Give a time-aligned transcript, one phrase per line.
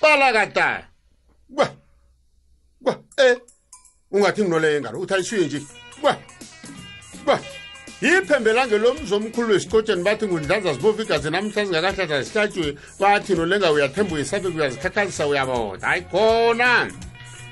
[0.00, 0.88] 빨라갔다 와,
[1.46, 1.64] 뭐?
[1.64, 1.68] 와,
[2.78, 3.04] 뭐?
[3.24, 3.36] 에,
[4.10, 5.66] 웅아 팅놀래는가로 다시 쉬어야지.
[6.02, 6.16] 와,
[7.26, 7.38] 와.
[8.02, 15.26] iphembelange lomzomkhulu wesicotsheni bathi ngundlanza zibofu igazi namhla zingakahlahla zihlatshwe bathi nolenga uyathemba uyesabeka uyazikhakhazisa
[15.26, 16.90] uyabona hayi khona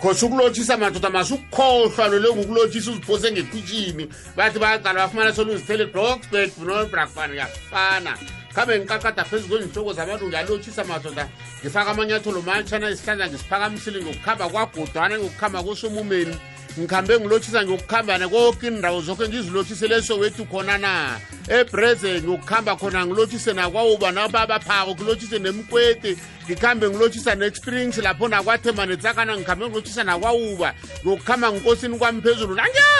[0.01, 8.13] khosa ukulotshisa madoda masukukhohlwa lole ngukulotshisa uziphose ngekhitshini bathi bayaqala bafumana soluzithele blocksbet nobrakfana yafana
[8.55, 11.25] khambe ngiqaqada phezu kwezinhloko zabantu ngiyalotshisa madoda
[11.63, 16.35] ngifaka amanyatholo matshana isihlanza ngisiphakamisile ngokukhamba kwagodwana ngokukhamba kosomumeni
[16.81, 23.53] ngihambe ngilotshisa ngiyokuhamba nakoke indawo zokhe ngizilotshise leso wethu khona na ebreze ngiyokuhamba khona ngilotshise
[23.53, 26.17] nakwawuba nababaphako ngilotshise nemkwete
[26.47, 30.69] ngikhambe ngilotshisa ne-experience lapho nakwathemba nethakana ngihambe ngilotshisa nakwawuba
[31.05, 32.91] ngiyokuhamba ngikosini kwami phezulu nanja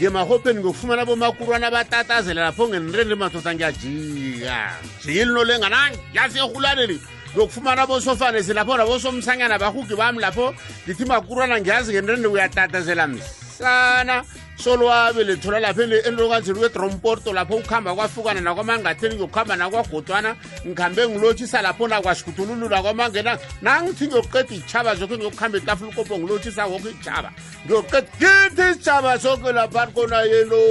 [0.00, 4.54] ngemahopheni ngiyokufumana bomakurwana batatazela lapho ngenrendi madoda ngiyajika
[5.02, 6.96] siyinlo lengananga yasehulaneli
[7.36, 10.54] yokufumana bosofanesi lapho nabosomsangana bahugi bami lapho
[10.86, 14.24] ngithi makurwana ngiyazi ngenrende uyatatazela msana
[14.56, 22.68] solwabe lithola lapha enlokanzini kwedromporto lapho ukuhamba kwahlukana nakwamangatheni ngiyokuhamba nakwagodwana ngikhambe ngilotshisa lapho nakwasiguthululu
[22.68, 27.28] nakwamangena nangithi ngiyoqeda ichaba zokhe ngiyokuhamba itafula ukopo ngilotshisa wokho ichaba
[27.66, 30.62] ngiyoqeda sokhe laphani kona yelo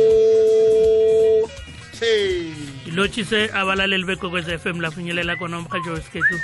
[2.00, 2.63] hey.
[2.86, 6.36] ngilotshise abalaleli begokwez f m lafinyelela kona umrhatsho wesikhethu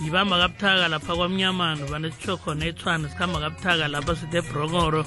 [0.00, 5.02] ngibamba kabuthaka lapha kwamnyamano banesitsho khona etshwane sikhamba kabuthaka lapha sithe brongoro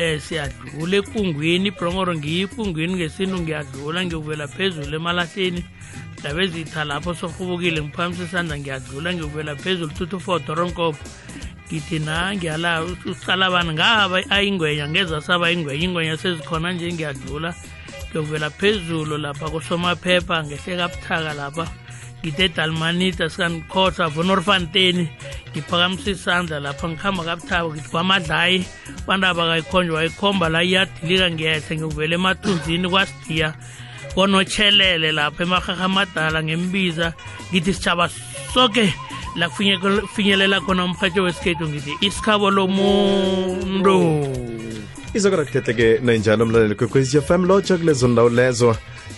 [0.00, 5.60] eh siyadlula ekungwini ibrongoro ngiyo ikungwini ngesintu ngiyadlula ngiyokuvela phezulu emalahleni
[6.20, 11.04] ndabe zitha lapho sohubukile ngiphakamisa isandla ngiyadlula ngiyokuvela phezulu tutufodoronkopho
[11.68, 12.70] ngithi nangiyala
[13.04, 17.50] usiqalabani ngaba ayingwenya ngeza saba ingwenya ingwenya sezikhona nje ngiyadlula
[18.14, 21.64] lokuvela phezulu lapha kusomaphepha ngehle kabuthaka lapha
[22.22, 25.04] ngide dalmanita sikanikhohlwa vonorfanteni
[25.50, 28.58] ngiphakamisa isandla lapha ngihamba kabuthaka ngithi kwamadlayi
[29.06, 33.48] bandaba kayikhonjwa wayikhomba la iyadilika ngiyehle ngikuvela emathunzini kwasidiya
[34.14, 37.06] konotshelele lapha emahaha amadala ngembiza
[37.50, 38.04] ngithi sitshaba
[38.54, 38.86] soke
[39.38, 43.96] la kufinyelela khona umphatho wesikhethu ngithi isikhabo lomuntu
[45.14, 48.76] izokona kuthetheke nainjalo mlaleli kwekwezi lotsha kulezo ndawo lezo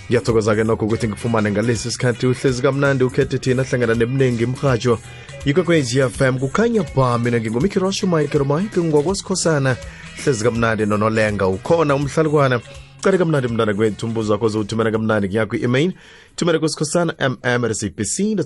[0.09, 4.99] ngiyathokoza-ke nokho ukuthi ngifumane ngalesi sikhathi uhlezi kamnandi ukhethe thina hlangana nebuningi imrhatsho
[5.45, 8.39] ikwekwezi fm kukhanya ba mina ngingumikirosho mike
[8.81, 9.77] ngokwasikhosana
[10.25, 12.61] hlezi kamnandi nonolenga ukhona umhlalukwana
[13.03, 15.93] cale kamnandi mntana kwethu umbuzo wakho zowuthumela kamnandi ngiyakho i-email
[16.37, 17.97] Tumele kusikhosana mm sabc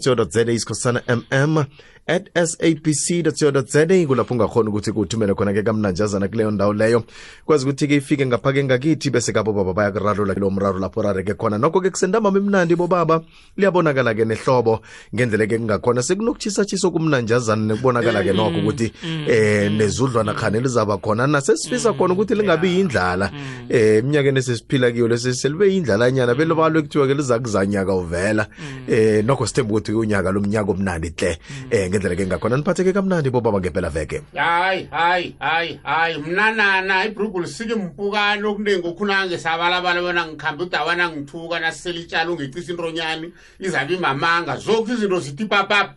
[0.03, 1.65] co isikhosana mm
[2.09, 7.05] at sabc co kulapho ungakhona ukuthi kuthumele khona-ke kamnanjazana kuleyo ndawo leyo
[7.45, 11.91] kwazi ukuthi-ke ifike ngapha-ke ngakithi bese kabo baba bayakurarula kulo mraro lapho rareke khona nokho-ke
[11.91, 13.23] kusendamama emnandi bobaba
[13.57, 14.83] liyabonakala-ke nehlobo
[15.15, 21.27] ngendlela-ke kungakhona sekunokutshisatshisa kumnanjazana nekubonakala-ke nokho ukuthi mm, mm, eh mm, nezudlwana khane lizaba khona
[21.27, 23.31] nasesifisa khona ukuthi lingabi yindlala
[23.69, 28.85] eh eminyakeni esesiphila kiyo leseselibe yindlalanyana belobalwe kuthiwa-ke liza kuzanya unyaka uvela mm.
[28.93, 31.69] eh nokho sithemba ukuthi unyaka lomnyaka omnandi hle mm.
[31.71, 37.41] eh ngendlela ke ngakhona niphatheke kamnandi bobaba ngempela veke hayi hayi hayi hayi mnanana ibrugu
[37.41, 44.57] lisike mpukane okuningi ukhunange sabalabala bona ngikhambe udawana ngithuka nasisela itshalo ngicisa intronyani izabe imamanga
[44.57, 45.95] zonke izinto zithi papapa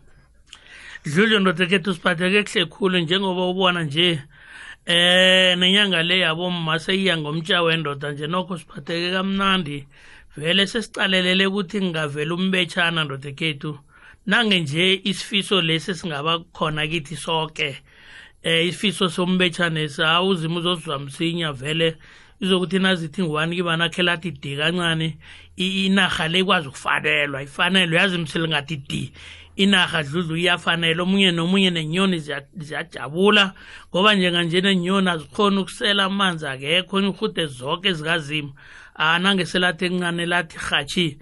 [1.05, 4.19] dludlo ndodakethu siphatheke kuhle khulu njengoba ubona nje
[4.85, 9.77] eh nenyanga le yabomma seyiya ngomtsha wendoda nje nokho siphatheke kamnandi
[10.41, 13.79] vele sesicalelele ukuthi ngingavela umbetshana ndodekhethu
[14.25, 17.69] nange nje isifiso lesi singaba khona kithi sonke
[18.43, 21.95] eh isifiso sombetshane sawuzima uzozwa msinya vele
[22.39, 25.17] izokuthi nazithi ngiwani kibanakhe lathi di kancane
[25.55, 29.11] inarha le ikwazi ukufanelwa ifanelwe yazi mselingathi di
[29.55, 32.19] inarha dludlu iyafanela omunye nomunye nenyoni
[32.55, 33.53] ziyajabula
[33.91, 38.51] ngoba njenganje nenyoni azikhoni ukusela amanzi akekho ihude zonke zikazima
[38.99, 41.17] anangeselathe encane lathi hatshi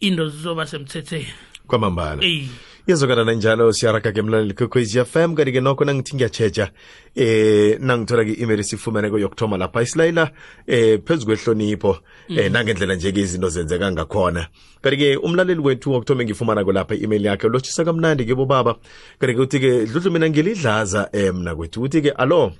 [0.00, 1.26] into zizoba semthethweni
[1.66, 2.22] kwamambala
[2.88, 6.70] yezokana nanjalo siyaraga ke mlaleli kwekwez fm kanti-ke nokho nangithi ngiyatshetsha
[7.20, 10.24] eh nangithola ke email sifumeneko yokuthoma lapha isilayila
[10.66, 11.98] eh phezu kwehlonipho
[12.32, 12.52] eh mm.
[12.52, 14.46] nangendlela nje-ke izinto zenzeka ngakhona
[14.80, 18.78] kanti-ke umlaleli wethu wokuthoma engifumana-ko lapha i-email yakhe lotshisa kamnandi ke bobaba
[19.20, 22.56] kanti-ke uthi-ke dludlu mina ngilidlaza eh mna kwethu uthi-ke alo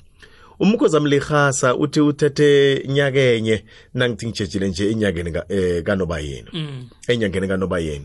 [0.60, 3.64] umkhozamlihasa uthi uthethe nyakenye
[3.94, 6.88] nangithi ngijejile nje enyakeni eh, kanobayeni mm.
[7.08, 8.04] enyangeni kanobayeni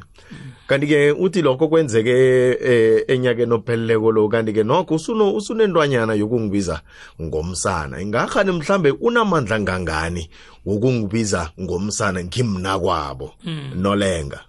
[0.67, 2.11] kanti-ke uthi lokho kwenzeke
[2.49, 4.95] eh, enyakeni opheleleko lo kanti-ke nokho
[5.35, 6.81] usunentwanyana yokungibiza
[7.21, 10.29] ngomsana ingakhani mhlambe unamandla ngangani
[10.65, 13.69] wokungibiza ngomsana ngimnakwabo mm.
[13.75, 14.39] nolenga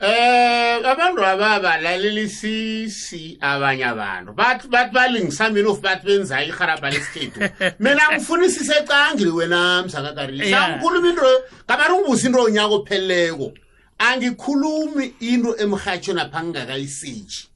[0.00, 7.40] Eh abantu ababa lalelisisi abanye abantu bathi bathi balingisa mina of bathi benza iharaba lesikhethu
[7.80, 10.70] mina ngifunisise cangile wena msakakarisa yeah.
[10.76, 13.54] ngikhuluma into kamari ungibuza into onyaka opheleleko
[13.98, 17.48] angikhulumi into emhatshweni apha ngingakayisiji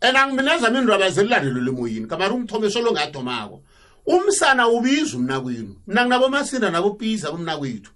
[0.00, 3.60] and angiminezami indaba zelilandelwe emoyini kamari ungithome solo ngadomako
[4.06, 7.90] umsana ubiza umnakwenu mna nginabomasinda nabopiza kumnakwethu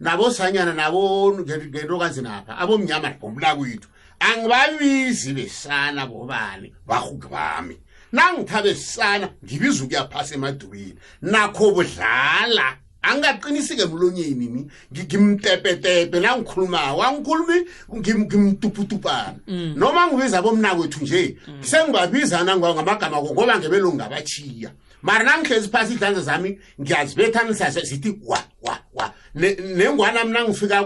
[0.00, 0.74] nabosanyana
[1.42, 3.88] ngentokazi napha abomnyama nabomla kwethu
[4.20, 7.76] angibabizi besana bobani bahugi bami
[8.12, 14.62] nangitha besana ngibiza ukuyaphasa emadubini nakho budlala angaqinisi-ke emlonyeni ni
[15.04, 17.58] ngimtepetepe la ngikhulumako angikhulumi
[17.92, 19.74] ngimtuputupana mm.
[19.80, 21.62] noma ngibiza bomnakwethu nje mm.
[21.62, 24.70] sengibabizana ngamagama ko ngoba ngebelongabachiya
[25.04, 30.78] mara nangihlezi phasi iy'hlanza zami ngiyazibetha ngisase zithi wa wa wa nengwana mna ngifika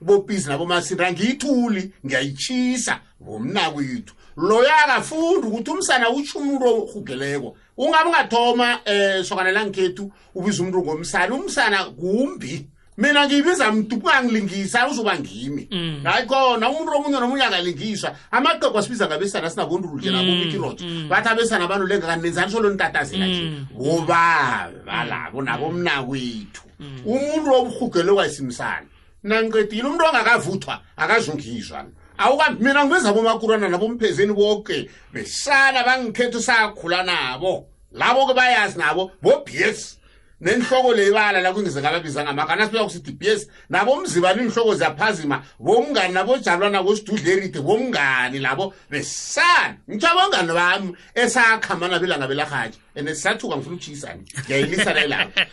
[0.00, 8.80] bopizi nabomasindra ngiyithuli ngiyayitshisa ngomnakwethu loyo akafundi ukuthi umsana utsho umuntu orhugeleko ungabe ungathoma um
[8.92, 10.04] eh, sokanelangikhethu
[10.34, 12.68] ubiza umuntu ngomsana umsana kumbi
[12.98, 16.00] mina ngiyibiza mdubu angilingisa uzoba ngimi mm.
[16.04, 20.88] hayi khona umuntu omunye nomunye angalingiswa amaqeqo asibiza ngabesana sinabondrulenabomikirot mm.
[20.90, 21.08] mm.
[21.08, 26.64] bathi abesana banolengakaninzanisolo nitatazela nje bobaba labo nabomnakwethu
[27.06, 28.86] umuntu obuhugele kwayisimsana
[29.22, 31.84] nangiqedile umuntu ongakavuthwa akazungizwa
[32.18, 39.97] awukambi mina ngibiza bomakurana nabomphezeni boke besana bangikhethi sakhula nabo labo-ke bayazi nabo bobhiesi
[40.40, 47.30] nenhloko lebala la kungize ngababiza ngamagana sibuya kusithi bs nabomzibani inhloko ziyaphazima bomngani nabojalwana kosidudla
[47.32, 54.92] eride bomngani labo besana ngithiwa abangani bami esakhambana belanga belahatshi and sathuka ngifuna ukutshiyisana ngiyayilisa
[54.94, 55.46] lelanga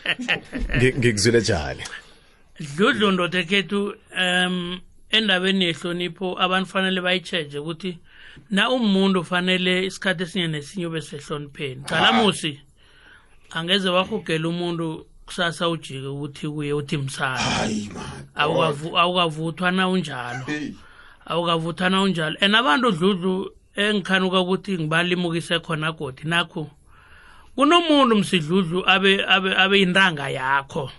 [0.78, 1.82] ngikuzwile jali
[2.76, 4.80] dludlu ndoda kethu um
[5.10, 7.98] endabeni yehlonipho abantu fanele bayitsheje ukuthi
[8.50, 12.65] na umuntu fanele isikhathi esinye nesinye ube sehlonipheni calamusi ah.
[13.56, 17.70] angeze bahogela umuntu kusasa ujike ukuthi kuye uthi msana
[18.94, 20.44] awukavuthwa na unjalo
[21.26, 26.70] awukavuthwa na unjalo and abantu dludlu engikhanuka ukuthi ngibalimukise khona godi nakho
[27.54, 30.90] kunomuntu msidludlu abe abe abe intanga yakho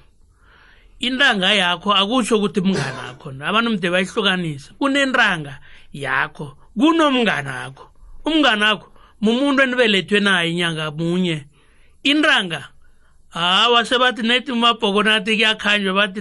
[1.00, 5.60] intanga yakho akusho ukuthi mngane akho abantu mde bayihlukanise kunentanga
[5.94, 7.86] yakho kunomngane akho
[8.26, 11.47] umngane akho mumuntu enibelethwe naye inyanga munye
[12.12, 12.60] inranga
[13.38, 16.20] hawa sebathi nethi umabhokonathi kuyakhanjwa bathi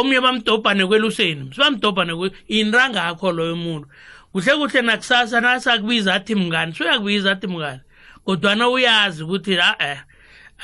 [0.00, 2.02] omnye bamdobha nekweluseni sibamdobha
[2.58, 3.86] inranga akho loyo muntu
[4.32, 7.80] kuhle kuhle nakusasa nasakubiza athi mngani suyakubiza athi mngani
[8.26, 9.98] kodwana uyazi ukuthi a-e eh,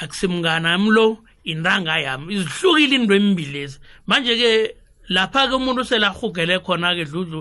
[0.03, 1.07] akusimngani ami lo
[1.45, 3.79] inranga yami izihlukile into embilezi
[4.09, 4.77] manje-ke
[5.15, 7.41] lapha-ke umuntu uselahugele khona-ke dludlu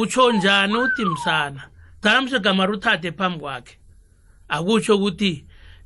[0.00, 1.62] utsho njani uthi msana
[2.02, 3.74] dala msegamari uthathe phambi kwakhe
[4.48, 5.32] akutsho ukuthi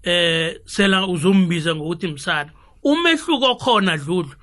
[0.03, 2.51] eh sela uzumbiza ngokuthi msana
[2.83, 4.35] umehluko khona dludlu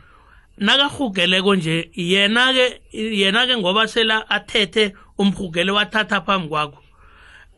[0.57, 6.77] nakahugeleko nje yena ke yena ke ngoba sela athethe umhugele wathatha phambi kwakho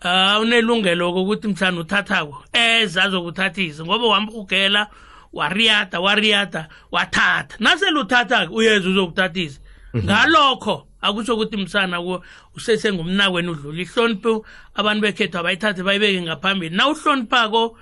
[0.01, 4.87] ah unelungelo ukuthi mhlawumbe uthathako ezazokuthathisa eh, ngoba wamhugela
[5.33, 9.59] wariyada wariyada wathatha naseluthatha-ke uyeza uzokuthathisa
[9.93, 10.03] mhm.
[10.05, 12.19] ngalokho akusho ukuthi msana
[12.55, 17.77] usesengumnakweni udlula ihlonipho abantu bekhethu abayithathe bayibeke ngaphambili na uhloniphako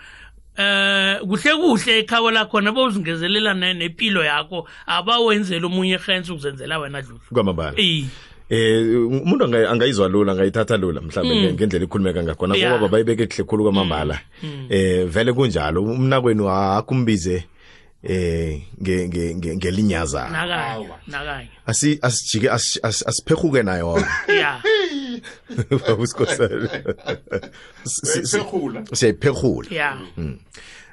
[0.58, 7.74] eh kuhle kuhle ekhabo lakhona bowuzingezelela nempilo yakho abawenzeli omunye ehensi ukuzenzela wena dlulu kwamabala
[7.78, 11.54] eh umuntu angayizwa lula angayithatha lula mhlawumbe mm.
[11.58, 14.68] ngendlela ekhulumeka ngakhona ngoba bayibeke kuhle khulu kwamambala mm.
[14.70, 17.46] eh vele kunjalo umnakweni akumbize
[18.10, 23.98] eh ngelinyazana nakanye nakanye asi asijike asiphehuke nayo
[24.42, 24.62] yeah
[25.88, 26.68] babusikhosana
[27.84, 30.38] siyayiphehula siyayiphehula yeah hmm.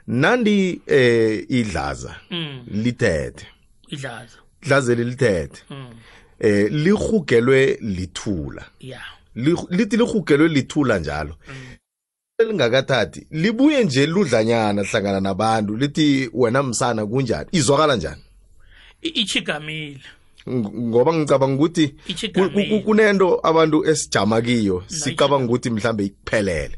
[0.07, 2.61] nandi eh idlaza hmm.
[2.69, 3.47] lithethe
[3.89, 4.29] idlaza
[4.63, 5.87] idlazeli lithethe hmm.
[6.41, 9.07] eh lihugelwe lithula yeah
[9.71, 11.74] lithi lihugelwe lithula njalo mm.
[12.39, 18.23] elingakathathi libuye nje ludlanyana hlangana nabantu lithi wena msana kunjani izwakala njani
[19.03, 20.01] ichigamile
[20.51, 21.95] ngoba ngicabanga ukuthi
[22.85, 26.77] kunento abantu esijama kiyo sicabanga ukuthi mhlambe ikuphelele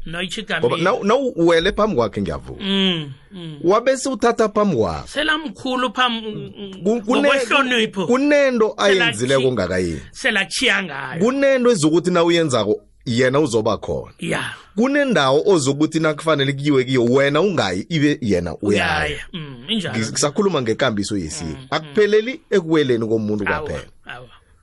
[0.59, 3.59] ngoba nawuwele phambi kwakhe ngiyavuka mm, mm.
[3.63, 6.53] wabese uthatha phambi kwakhe selamkhulu phambi
[6.85, 15.99] mm, kunento ayenzile kongakayini selachiya ngayo kunento ezokuthi nawuyenzako yena uzoba khona ya kunendawo ozokuthi
[15.99, 19.63] nakufanele kuyiwe kiyo wena ungayi ibe yena uyaya mm,
[19.95, 22.49] ngisakhuluma ngekambiso yesiko mm, akupheleli mm.
[22.57, 23.83] ekuweleni komuntu kwaphela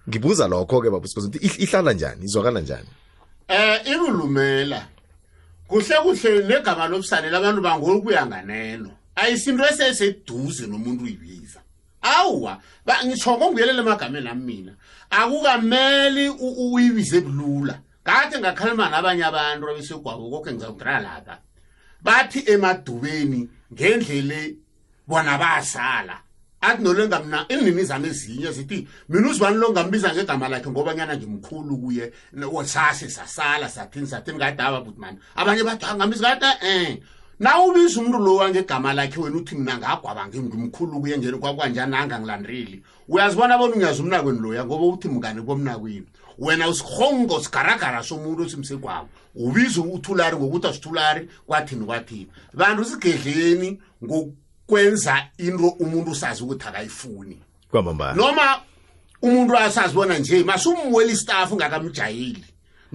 [0.09, 2.89] ngibuza lokho-ke babusikosi ukuthi ihlala njani izwakala njani
[3.49, 4.87] eh irulumela
[5.69, 11.61] kuhle kuhle negama lobusalela abantu bangokuya nganeno ayisinto eseseduze nomuntu uyibiza
[12.03, 12.61] awuwa
[13.07, 14.73] ngitshoko ngibuyelele emagameni ami mina
[15.11, 21.34] akukameli uyibize bulula kade ngakhaluma nabanye abantu abesegwabo koke ngizawudala lapha
[22.04, 23.40] bathi emadubeni
[23.73, 24.40] ngendlela
[25.08, 26.16] bona basala
[26.61, 31.76] athi nolengamna inini zami ezinye zithi mina uzibani lo ngambiza ngegama lakhe ngoba nyana ngimkhulu
[31.78, 32.12] kuye
[32.52, 36.87] oh, sase sasala sathini sathini kade aba buti mani abanye bathi angambiza kade eh, um
[36.87, 36.99] eh.
[37.40, 42.20] na ubiza umntu lo wangegama lakhe wena uthi mina ngagwaba ngimkhulu kuye ngeni kwakwanjani anga
[42.20, 46.08] ngilandrili uyazibona bona ungyazi umnakweni loya ngoba uthi mngani bomnakweni
[46.38, 55.69] wena usihongo sigaragara somuntu simsekwabo ubiza uthulari ngokuthi asithulari kwathini kwathina bantu sigedleni ngokwenza into
[55.69, 57.38] umuntu sazi ukuthi akayifuni
[57.71, 58.61] kwamambala noma
[59.23, 62.45] umuntu asazi bona nje masumwela istaff ngakamjayeli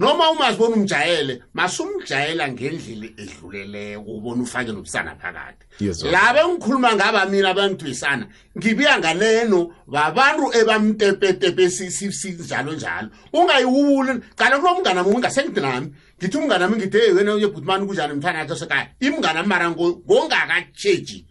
[0.00, 8.24] noma umazibona umjayele masumjayela ngendlela edluleleyo ubona ufake nobusana phakathi la bengikhuluma ngaba mina bangidwisana
[8.56, 16.80] ngibuya ngaleno babantu ebamtepetepe sinjalo njalo ungayiwuli qala kulo mngana mami ungasengidinami ngithi umngana mami
[16.80, 21.26] ngithi hey wena yebhutimani kunjani mthanakhe osekhaya imngana mara ngongakatsheji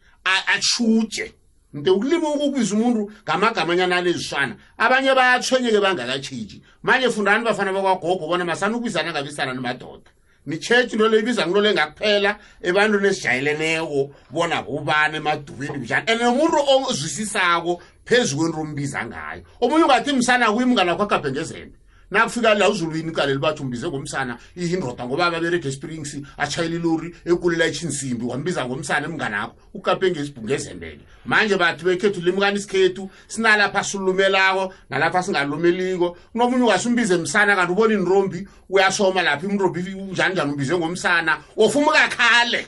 [0.53, 1.33] ashuje
[1.73, 8.45] nte ukulima ukubiza umuntu ngamagama anyana alezishana abanye bayathwenyeke bangakatshetshi manje fundani bafana bakwagogo bona
[8.45, 10.09] masani ukubizana ngabisana nimadoda
[10.49, 12.31] nitshetshi into le ibiza ngulo le ngakuphela
[12.65, 13.99] ebantwini esijayeleneko
[14.33, 16.57] bona bubani emadubeni njani and nomuntu
[16.89, 17.71] ozwisisako
[18.05, 21.73] phezu kwenti ombiza ngayo omunye ungathi msana kuye mngana kho agabhengezene
[22.11, 27.85] nakufika la uzulwini kaleli bathi umbize ngomsana iyindoda ngoba baberege springs atshayela ilori enkulu layitsha
[27.85, 35.21] insimbi wambiza ngomsana emnganakho ukape ngesibhungu ezembele manje bathi bekhethu limukani isikhethu sinalapha silumelako nalapha
[35.23, 41.91] singalumeliko kunomunye ungasumbize msana kanti ubona inrombi uyasoma lapha imrombi njani njani umbize ngomsana ofuma
[41.91, 42.67] kakhale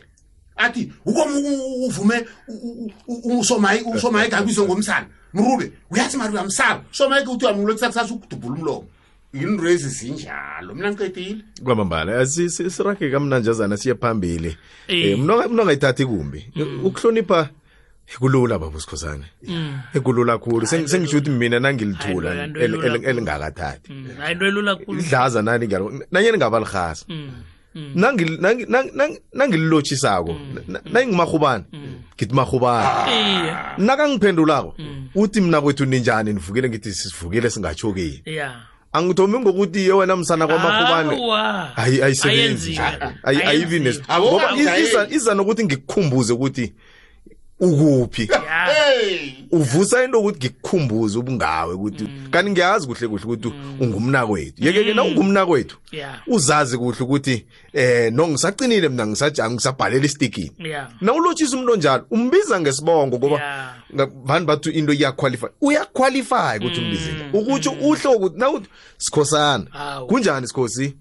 [0.56, 1.34] athi ukomu
[1.88, 2.26] uvume
[3.24, 8.88] usomayi usomayi kabizo ngomsana mrube uyathi mari uyamsaba somayi uthi uyamlokisa kusasa ukudubhula umlomo
[9.34, 14.56] inrezi zinjalo mina ngicedile kwamambala eh, sirage kamnanjazana siye phambili um
[14.96, 15.12] eh.
[15.12, 16.86] eh, mna kumbi mm.
[16.86, 17.50] ukuhlonipha
[18.20, 19.80] kulula baba usikhosana mm.
[19.96, 23.94] ekulula khulu sengisho ukuthi mina nangilithula elingakathathi
[25.00, 25.68] idlaza nani
[26.12, 26.94] nanye ningaba
[29.34, 30.36] nangililotshisako
[30.92, 31.64] nayingimahubane
[32.18, 35.08] ngithi mahubane nakangiphendulako mm.
[35.16, 37.52] uthi mina kwethu ninjani nivukile ngithi sivukile
[38.26, 38.62] yeah.
[38.94, 41.16] angithomi ngokuthi ye wena msana kwamakubane
[41.76, 42.80] hayi ayisebenzi
[43.24, 44.00] ayivinesi
[45.16, 46.66] iza nokuthi ngikukhumbuze ukuthi
[47.62, 48.30] ukuphi
[49.52, 52.28] uvusa into ukuthi ngikukhumbuze ubungawe ukuthi mm.
[52.32, 53.78] kanti ngiyazi kuhle kuhle ukuthi mm.
[53.82, 54.96] ungumna kwethu yeke ke mm.
[54.96, 55.78] nawungumna kwethu
[56.28, 60.52] uzazi kuhle ukuthi eh no ngisacinile mina ngisaja ngisabhalela istikini
[61.02, 63.74] nawulotshisa umuntu onjalo umbiza ngesibongo ngoba
[64.26, 69.66] vanhu bathu into iyaqualify uyaqualify ukuthi umbizile ukutsho uhle ukuthi nawuthi sikhosana
[70.10, 70.96] kunjani sikhosi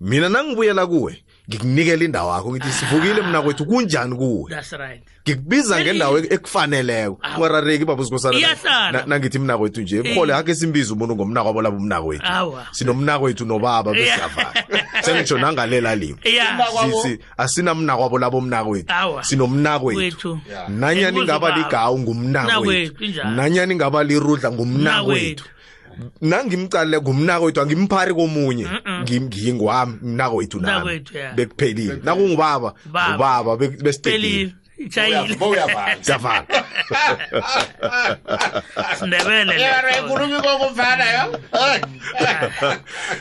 [0.00, 5.80] mina nangibuyela kuwe ngikunikele indawo yakho ngithi sivukile mina kwethu kunjani kuwe that's right ngikubiza
[5.80, 7.86] ngendawo ekufaneleko ungarareki ah.
[7.86, 10.56] baba usikhosana nangithi mina kwethu nje ebuhole hake eh.
[10.56, 12.24] simbiza umuntu ngomna kwabo labo mna kwethu
[12.70, 14.54] sinomna kwethu nobaba besiyavana
[15.02, 16.16] sengitsho nangalela limi
[17.02, 22.94] sisi asina mna kwabo labo mna kwethu sinomna kwethu nanyani ingaba ligawu ngumna kwethu
[23.30, 25.44] nanyani ingaba lirudla ngumna kwethu
[26.20, 28.66] kumnako ngumnakwethu angimphari komunye
[29.04, 31.04] ngingwami mnakwethu nami
[31.36, 32.74] bekuphelile nakungubaba
[33.14, 34.52] ubaba besitelile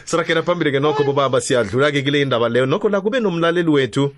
[0.03, 4.13] sirakhela phambili ke nokho bobaba siyadlula ke kile indaba leyo nokho la kube nomlaleli wethu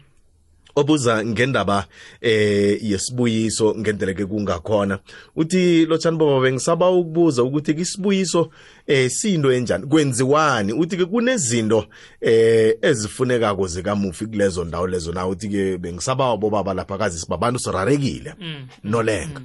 [0.77, 1.87] obuza ngendaba
[2.21, 4.99] eh yesibuyiso ngendeleke kungakhona
[5.35, 8.51] uthi lochani baba bengisaba ukubuza ukuthi kisibuyiso
[8.87, 11.85] eh sindo enjani kwenziwani uthi ke kunezinto
[12.21, 18.33] eh ezifunekako zikamufi kulezo ndawo lezo na uthi ke bengisaba bobaba lapha kazi sibabantu sorarekile
[18.39, 19.41] mm, mm, mm, nolenga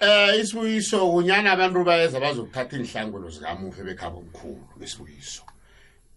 [0.00, 5.42] eh isibuyiso kunyana abantu bayeza bazokuthatha inhlangulo zikamufi bekhabo omkhulu isibuyiso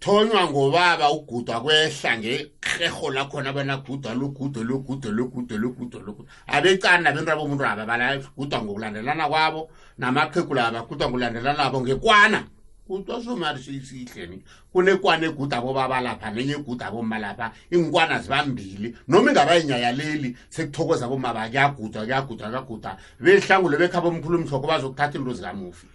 [0.04, 7.44] thonywa ngobaba uguda kwehla ngekreho lakhona bana guda logudo logudo logudo logudo logudo abecana nabenrabo
[7.48, 12.40] umuntu aba balaguda ngokulandelana kwabo namakhekula abaguda ngokulandelana abo ngekwana
[12.86, 14.44] kutwa somari seisihle ni
[14.76, 21.48] kunekwana eguda bobaba lapha nenye eguda bomma lapha ingikwana zibambili noma ingaba yinyayaleli sekuthokoza bomaba
[21.48, 25.88] kuyaguda kuyaguda kuyaguda behlangulo bekhabo omkhulumhloko bazokuthatha into zikamufi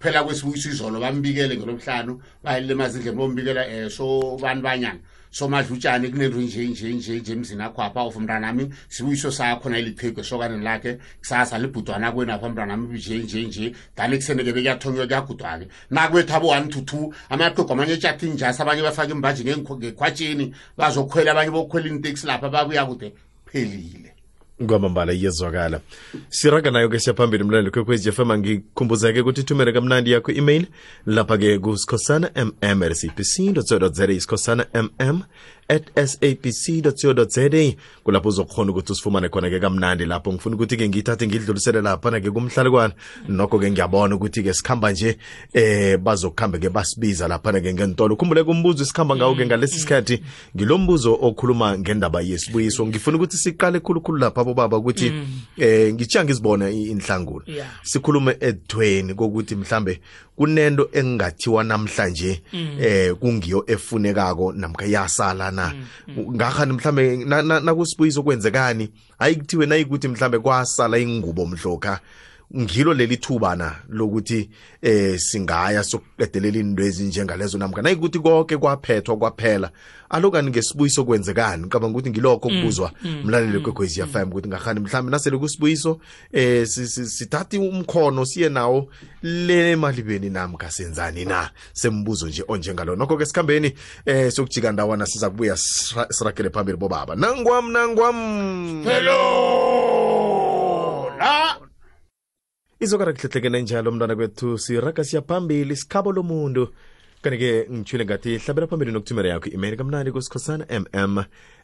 [0.00, 5.00] phela kwesibuyisizolo bambikele ngelobuhlanu balele mazindleni bombikela um so bantu banyana
[5.30, 12.12] so madlutshane kunento njenjenjenje emzini akhoapha of mntanami sibuyiso sakhona ilichegu esokaneni lakhe kusasa libhudwana
[12.12, 18.62] kwenapha mntanami njenjenje dani kuseneke bekuyathonywa kuyagudwa-ke nakwethu abo-one to two amaqhegu amanye etshathi njasi
[18.62, 23.12] abanye bafake imbaje ngekhwatsheni bazokhwela abanye bokhwela initeksi lapha babuya kude
[23.50, 24.14] phelile
[24.66, 25.80] kwamambala iyezwakala
[26.28, 30.66] siraga nayo ke siyaphambili mlaleli kwekwez fm angikhumbuzeke ukuthi ithumele kamnandi yakho email
[31.06, 33.34] lapha-ke kusikhosana mm rcpc
[34.18, 35.22] isikhosana mm
[35.70, 42.94] at sabc.co.za kulapho uzokhona ukuthi usifumane khona-ke kamnandi lapho ngifuna ukuthi-ke ngiyithathe ngidlulisele laphana-ke kumhlalukwana
[43.28, 45.18] nokho-ke ngiyabona ukuthi-ke sikhamba nje
[45.52, 49.80] eh bazokuhambe-ke basibiza laphana-ke ngentolo ukhumbuleke umbuzo esikhamba ngawo-ke mm, ngalesi mm.
[49.80, 50.16] sikhathi
[50.56, 55.40] ngilo mbuzo okhuluma ngendaba yesibuyiso ngifuna ukuthi siqale khulukhulu lapha bobaba ukuthi mm.
[55.58, 57.44] eh ngitshiya ngizibona inhlangulo
[57.82, 60.00] sikhulume edweni kokuthi mhlambe
[60.36, 62.40] kunento engingathiwa namhlanje
[62.80, 66.34] eh kungiyo efunekako namkayasala na mm, mm.
[66.38, 67.04] ngakhani mhlambe
[67.64, 68.86] nakusibuyiso kwenzekani
[69.18, 72.00] hayi kuthiwe nayikuthi mhlambe kwasala ingubo mhloka
[72.56, 74.50] ngilo leli thuba na lokuthi
[74.82, 79.70] eh singaya sokuqedelela into ezinjengalezo namka nayikuthi konke kwaphethwa kwaphela
[80.10, 84.80] alokani ngesibuyiso kwenzekani ngicabanga ukuthi ngilokho mm, kubuzwa mm, mlaleli mm, kwekhwezi FM ukuthi ngahani
[84.80, 86.00] mhlambe nasele kusibuyiso
[86.32, 88.88] eh sithathi umkhono siye nawo
[89.22, 93.74] le malibeni namka senzani na sembuzo nje onjengalo nokho ke sikhambeni
[94.06, 95.56] eh sokujika ndawana siza kubuya
[96.10, 98.14] sirakele phambili bobaba nangwam nangwam
[98.84, 99.20] hello
[101.18, 101.67] la
[102.84, 106.68] izokara kuhlehlekene njalo mntwana kwethu siraga siya phambili sikhabo lomuntu
[107.24, 111.16] kanti-ke ngitshile ngathi hlabela phambili nokuthumela yakho i-email kamnandi kusikhosana mm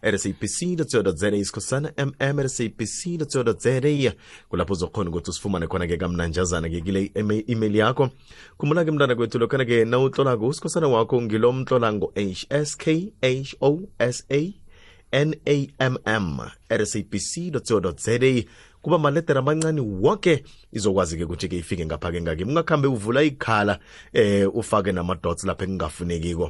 [0.04, 4.12] rsabc za isikhosana mm rsabc za
[4.48, 7.00] kulapho uzokhona ukuthi usifumane khona-ke kamnanjazana-ke kile
[7.48, 8.10] email yakho
[8.58, 12.50] khumbula-ke mntana kwethu lokhana-ke nawutlolako usikhosana wakho ngilo mtlola ngo-hskhosa
[16.04, 18.46] namm rsabc za
[18.84, 20.44] kuba maletera amancane wonke
[20.76, 23.78] izokwazi-ke ukuthi-ke ifike ngapha-ke ngaki ungakhambe uvula ikhala
[24.12, 26.46] eh ufake nama-dots lapha engingafunekiko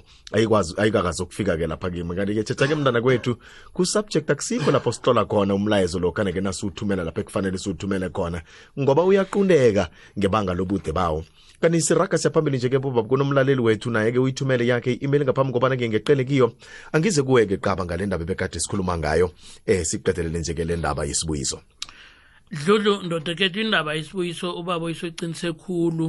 [0.83, 3.39] ayikakazi ukufika-ke lapha kimi kanti-ke tshetsa-ke mntana kwethu
[3.73, 8.43] ku-subject akusikho lapho sihlola khona umlayezo lo kana-ke nasiwuthumela lapho ekufanele siwuthumele khona
[8.83, 9.85] ngoba uyaqundeka
[10.19, 11.23] ngebanga lobude bawo
[11.63, 16.47] kanti siraga siyaphambili nje-ke bobaba kunomlaleli wethu naye-ke uyithumele yakhe i-email ngaphambi kobana-ke ngeqele kiyo
[16.93, 19.31] angize kuweke qaba ngale ndaba ebekade sikhuluma ngayo
[19.71, 21.61] eh siqedelele nje-ke le ndaba yesibuyiso
[22.55, 26.09] dludlu ndoda kethu indaba isibuyiso ubaba uyisoqinise khulu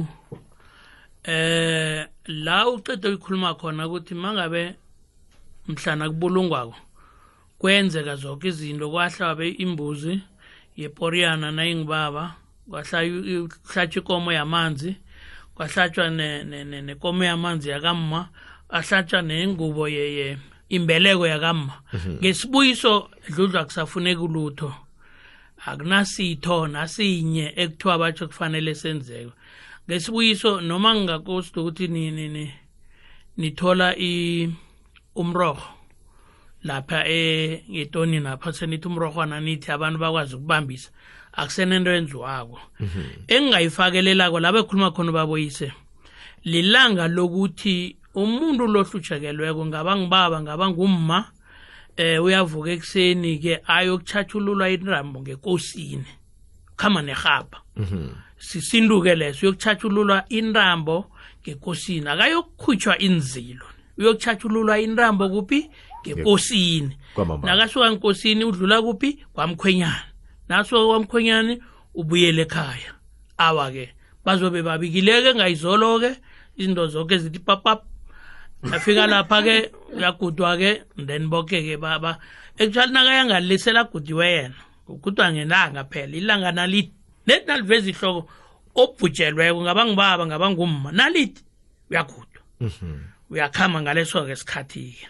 [1.34, 2.06] eh
[2.44, 4.62] la uqede ukukhuluma khona ukuthi mangabe
[5.68, 6.76] mhlana kubulungwako
[7.60, 10.14] kwenzeka zonke izinto kwahlabe imbuzi
[10.80, 12.24] yeporiyana nayingibaba
[12.70, 14.90] kwahlatshwa ikomo yamanzi
[15.54, 16.06] kwahlatshwa
[16.88, 18.20] nekomo yamanzi yakamma
[18.78, 19.84] ahlatshwa nengubo
[20.76, 22.12] imbeleko yakamma mhm.
[22.20, 22.92] ngesibuyiso
[23.32, 24.68] dludlu akusafuneki lutho
[25.70, 29.32] akunasitho nasinye ekuthiwa batsho kufanele senzeke
[29.86, 32.44] ngesibuyiso noma ngingakosi ukuthi nini ni
[33.40, 34.12] nithola i
[35.20, 35.62] umrogo
[36.62, 37.22] lapha e
[37.72, 40.88] ngetoni napha senithi umrohwana nithi abantu bakwazi ukubambisa
[41.38, 43.02] akusenento enziwako mhm.
[43.34, 45.68] engingayifakelelako laba ekhuluma khona baboyise
[46.50, 47.74] lilanga lokuthi
[48.22, 51.18] umuntu lohlutshekelweko ngaba ngibaba ngaba ngumma
[51.96, 56.04] eh uyavuka ekseni ke ayokuchatshululwa intambo ngekosini
[56.76, 58.08] khama nehaba mhm.
[58.38, 61.10] sisinduke leso uyokuchatshululwa intambo
[61.42, 63.66] ngekosini akayokukhutshwa inzilo
[63.98, 66.96] uyokuchatshululwa intambo kuphi ngekosini
[67.44, 70.04] nakasuka nkosini udlula kuphi kwamkhwenyana
[70.48, 71.56] naso kwamkhwenyana
[71.96, 72.92] ubuyele ekhaya
[73.38, 73.84] awa ke
[74.24, 76.10] bazobe babikileke ngayizolo ke
[76.60, 77.82] izinto zonke zithi papap
[78.72, 79.56] afika lapha ke
[79.94, 82.18] uyagudwa ke then bonke ke baba
[82.58, 84.58] actually nakaya ngalisela gudiwe yena
[84.90, 86.92] ugudwa ngelanga phela ilanga nalithi
[87.26, 88.22] nethi naliveza ihloko
[88.74, 91.42] obhujelweko ngaba ngibaba ngaba ngumma nalithi
[91.90, 93.00] uyagudwa mhm.
[93.30, 95.06] uyakhama ngaleso ke sikhathi-ke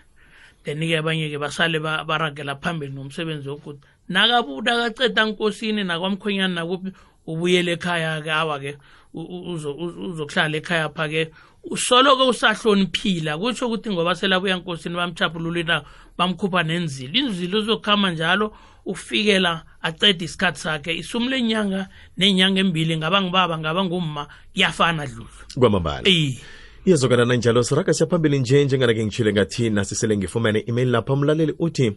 [0.69, 3.81] then ke abanye ke basale baragela phambili nomsebenzi woguda
[4.13, 6.93] nakabuda kaceda nkosini nakwamkhwenyana nakuphi
[7.27, 8.77] ubuyele ekhaya ke awa ke
[9.25, 11.23] uzokuhlala ekhaya pha-ke
[11.71, 15.77] usoloko usahloniphila kutsho ukuthi ngoba selabuya nkosini bamchapululina
[16.19, 18.47] bamkhupha nenzilo inzilo uzokuhamba njalo
[18.87, 19.53] ufikela
[19.83, 27.25] acede isikhathi sakhe isumu lenyanga nenyanga embili ngaba ngibaba ngaba ngumma kuyafana dludlu kwamambala iyezokana
[27.25, 31.89] nanjalo siraga siyaphambili nje njengana-ke ngitshile ngathi nasisele ngifumane i-email lapha umlaleli uthi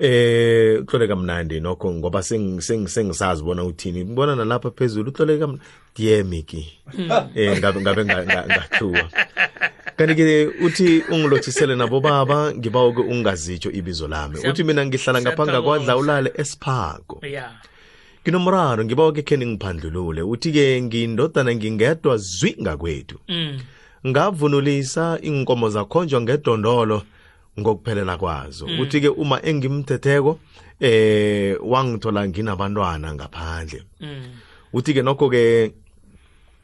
[0.00, 5.48] eh uhloleka mnandi nokho ngoba sengisazi bona uthini ngibona nalapha phezulu uhloleka
[5.96, 7.10] dear miki hmm.
[7.34, 9.10] eh ngabe ngabe ngathuwa
[9.98, 16.30] kanti-ke uthi ungilothisele nabo baba ngiba-ke ungazitsho ibizo lami uthi mina ngihlala ngaphanga kwadla ulale
[16.38, 17.18] esiphako
[18.22, 23.58] nginomraro ngiba-ke khe ningiphandlulule uthi-ke ngindodana ngingedwa zwi ngakwethu hmm.
[24.06, 27.10] ngavunulisa inkomo zakhonjwa ngedondolo mm.
[27.58, 29.06] ngokuphelela kwazo ukuthi hmm.
[29.14, 30.38] ke uma engimthetheko
[30.80, 34.22] eh wangithola nginabantwana ngaphandle hmm.
[34.72, 35.44] uthi ke nokho ke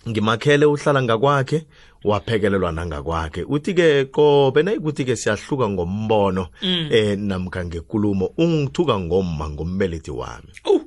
[0.09, 1.59] ngimakhele uhlala ngakwakhe
[2.05, 6.89] waphekelelwa nangakwakhe uthi-ke qobe nayikuthi-ke siyahluka ngombono mm.
[6.93, 10.81] eh namkha ngekulumo ungithuka ngoma ngombelethi wami uh.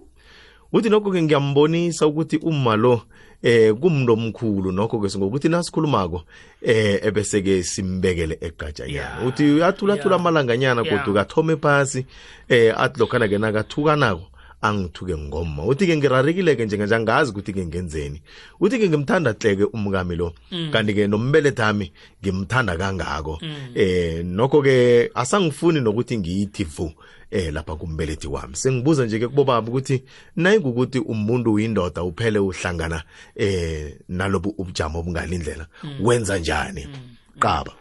[0.73, 3.01] uthi nokho-ke ngiyambonisa ukuthi uma lo
[3.43, 6.23] eh kumndo omkhulu nokho ke ngokuthi nasikhulumako
[6.61, 12.05] eh ebese ke simbekele egatsha yena uthi uyathula thula amalanganyana kodwa kathome phasi
[12.49, 14.25] eh atlokana ke nakathukanako
[14.61, 18.21] angithuke ngoma uthi-ke ngirarekile-ke njengenje angazi ukuthi-ke ngenzeni
[18.59, 20.71] uthi-ke ngimthanda hleke umkami lo mm.
[20.71, 21.91] kanti-ke nombelethami
[22.23, 23.73] ngimthanda kangako mm.
[23.75, 26.91] eh nokho-ke asangifuni nokuthi ngiyithi vu
[27.31, 30.03] eh lapha kumbelethi wami sengibuza nje ke kubobaba ukuthi
[30.35, 33.03] nayingukuthi umuntu uyindoda uphele uhlangana
[33.35, 35.97] eh nalobu ubujamo obungalindlela mm.
[36.01, 36.95] wenza njani mm.
[37.39, 37.73] qaba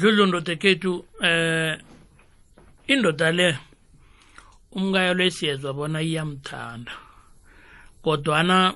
[0.00, 1.78] dlulu ndoda kethu eh
[2.88, 3.56] indoda le
[4.72, 6.92] umkayo lesiyezwa bona iyamthanda
[8.04, 8.74] kodwana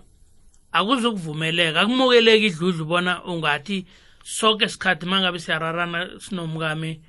[0.72, 3.84] akuzokuvumeleka akumukeleki idludlu bona ungathi
[4.24, 7.00] sonke isikhathi mangabe siyararana sinomkami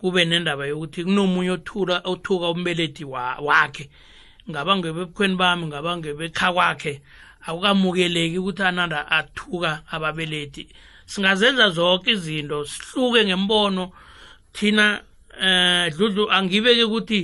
[0.00, 3.90] kube nendaba yokuthi kunomunye othula othuka umbeleti wakhe
[4.50, 6.92] ngaba ngebebukhweni bami ngaba ngebekha kwakhe
[7.46, 10.62] akukamukeleki ukuthi ananda athuka ababeleti
[11.10, 13.90] singazenza zonke izinto sihluke ngembono
[14.54, 15.02] thina
[15.40, 17.20] eh dludlu angibeke ukuthi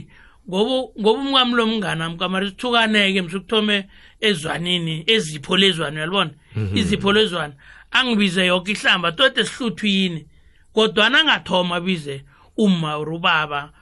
[0.49, 3.89] ngoba umngami lomngana mkamari sithukaneke msukuthome
[4.21, 6.77] ezwanini ezipho lezwane uyalibona mhm.
[6.77, 7.55] izipho lezwane
[7.91, 10.27] angibize yonke ihlamba tode sihluthwe yini
[10.75, 12.25] kodwana angathoma bize
[12.57, 13.73] uma or ubaba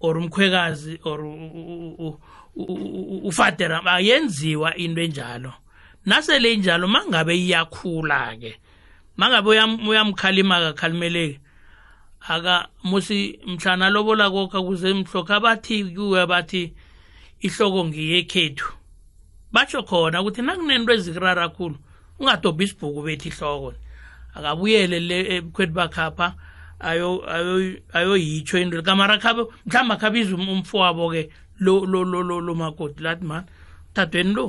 [0.00, 1.20] or umkhwekazi or
[3.26, 5.52] ufatera ayenziwa into enjalo
[6.06, 8.58] nasele injalo mangabe iyakhula ke
[9.16, 9.48] mangabe
[9.88, 11.40] uyamkhalima akakhalimeleki
[12.28, 16.72] aka musi mhlana lobola kokha kuze mhlokha bathi kuwe bathi
[17.42, 18.66] ihloko ngiyekhethu
[19.52, 21.76] batsho khona ukuthi nakunento ezikurara khulu
[22.20, 23.68] ungadobhi isibhuku bethi ihloko
[24.34, 26.26] akabuyele le ebukhwethi bakhapha
[27.96, 31.22] ayoyitsho into kamara khabe mhlawumbe akhabiza um-, umfowabo-ke
[32.46, 33.46] lomakoti lathi mani
[33.94, 34.44] thathweni lo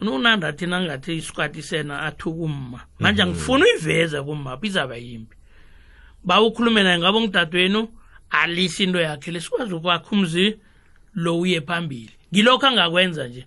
[0.00, 3.34] ununandathi nangathi isikwati sena athukumma manje mm-hmm.
[3.34, 5.34] angifuni uyiveza kumapha izaba yimbi
[6.24, 7.88] bawukhulume naye ngabe ngidadwenu
[8.30, 10.56] alise into yakhe lesikwazi ukwakha umzi
[11.14, 13.46] lo uye phambili ngilokho angakwenza nje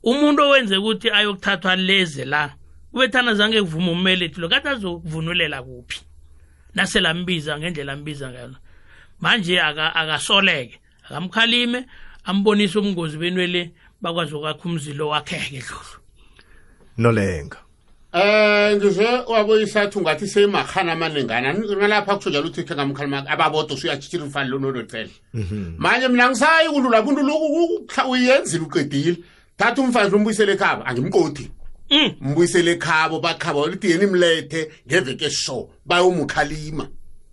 [0.03, 2.53] umuntu owenze ukuthi ayokuthathwa leze la
[2.91, 6.01] kubethana zange kuvuma umbelethi lo kathi azokuvunulela kuphi
[6.75, 8.55] nasela mbiza ngendlela mbiza ngayo
[9.21, 11.85] manje akasoleke akamkhalime
[12.25, 15.97] ambonise ubungozi benwele bakwazi ukwakha umzilo wakheke dlulu
[16.97, 17.62] nolenga
[18.13, 21.49] Eh ngize wabo isathu ngathi semakhana amaningana
[21.81, 25.73] nalapha kusho njalo uthi ngamkhalima ababodwa usuyachitshira umfana lo nodfele mhm.
[25.81, 29.17] manje mina ngisayi kulula kuntu loku uyenzile uqedile
[29.57, 31.49] thatha umfana lo mbuyisele ekhaba angimqothi
[31.89, 32.11] mm.
[32.21, 36.85] mbuyisele ekhabo bakhaba lithi yena imlethe ngeveke esho bayomukhalima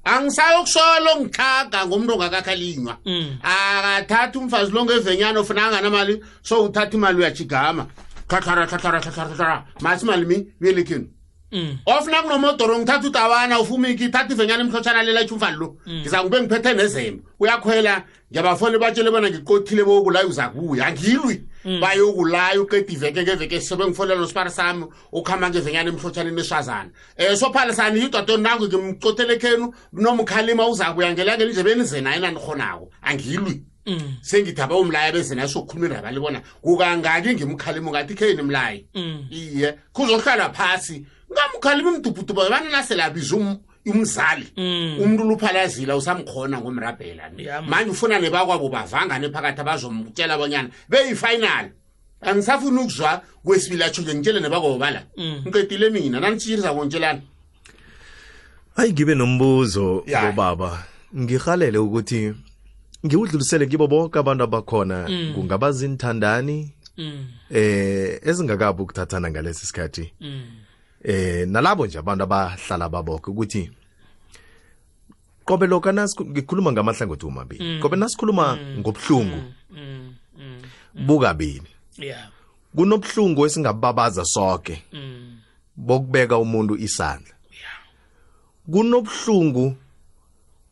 [0.04, 3.26] angisayokusholo ngithaga ngomuntu ongakakhalinywa mm.
[3.44, 7.84] akathatha umfazi longevenyana ofuna anganamali so uthatha imali uyajigama
[8.30, 11.08] kakara kakara kakara kakara masimali mi belekin
[11.86, 16.00] ofuna kunomodoro ngithatha udawana ufuma ngithatha ivenyana emhlotshana lela itshumfalo mm.
[16.02, 21.80] ngiza ngube ngiphethe nezemba uyakhwela ngiyabafoni batshele bona ngiqothile bokulayo uzakuya angilwi mm.
[21.80, 26.84] bayokulayo uqeda iveke ngeveke sobe ngifonela nosipari sami ukuhamba ngevenyana emhlotshaneni eshazana
[27.18, 33.62] um eh, sophalisani yidadeni nango ngimcothele khenu nomkhalima uzakuya ngelangela indlebeni ze naye nanirhonako angilwi
[33.86, 34.00] Mm.
[34.20, 39.28] sengidaba umlaya bezenaso ukukhuluma indaba libona kukangaki ngimkhalimo ngathi kheni mlayi mm.
[39.30, 41.00] iye kuzohlala phasi
[41.32, 44.98] ngamkhalimi imdubhuduba bananasele um, umzali mm.
[45.00, 47.30] umuntu luphalazila usamkhona ngomrabhela
[47.66, 51.72] manje ufuna nebakwabo bavangane phakathi abazomtshela abanyana beyifinali
[52.20, 57.20] angisafuni ukuzwa kwesibili atsho-ke ngitshele nebakwabo bala ngiqedile mina nanitshirisa kontshelana
[58.76, 60.84] hayi ngibe nombuzo bobaba
[61.16, 62.34] ngihalele ukuthi
[63.06, 65.32] ngiwudlulisele kibo bonke abantu abakhona mm.
[65.34, 67.26] kungaba zinthandani mm.
[67.50, 70.42] eh ezingakabi ukuthathana ngalesi sikhathi mm.
[71.04, 73.70] eh nalabo nje abantu abahlala baboke ukuthi
[75.44, 75.90] qobe lokho
[76.28, 77.80] ngikhuluma ngamahlangothi umabili mm.
[77.82, 78.78] qobe nasikhuluma mm.
[78.78, 80.12] ngobuhlungu mm.
[80.40, 81.06] mm.
[81.06, 81.64] mm.
[81.98, 82.28] yeah.
[82.76, 85.36] kunobuhlungu esingababaza sonke mm.
[85.76, 87.80] bokubeka umuntu isandla yeah.
[88.70, 89.74] kunobuhlungu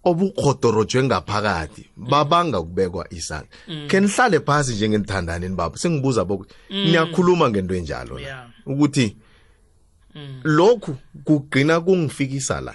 [0.08, 3.88] obukhotorotshwe ngaphakathi babanga ukubekwa isandla mm.
[3.88, 6.76] ke nihlale phansi njengenithandaneni babo sengibuza boku mm.
[6.84, 9.16] niyakhuluma ngento enjalo na ukuthi
[10.14, 10.40] mm.
[10.44, 12.74] lokhu kugcina kungifikisa la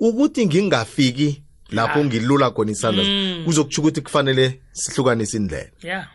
[0.00, 3.04] ukuthi ngingafiki lapho ngilula khona isandla
[3.44, 6.08] kuzokutsho ukuthi kufanele sihlukanise indlela yeah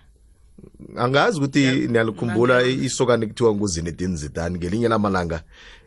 [0.95, 5.41] angazi ukuthi niyalikhumbula isokani kuthiwa nguzinedini zidani ngelinye lamalanga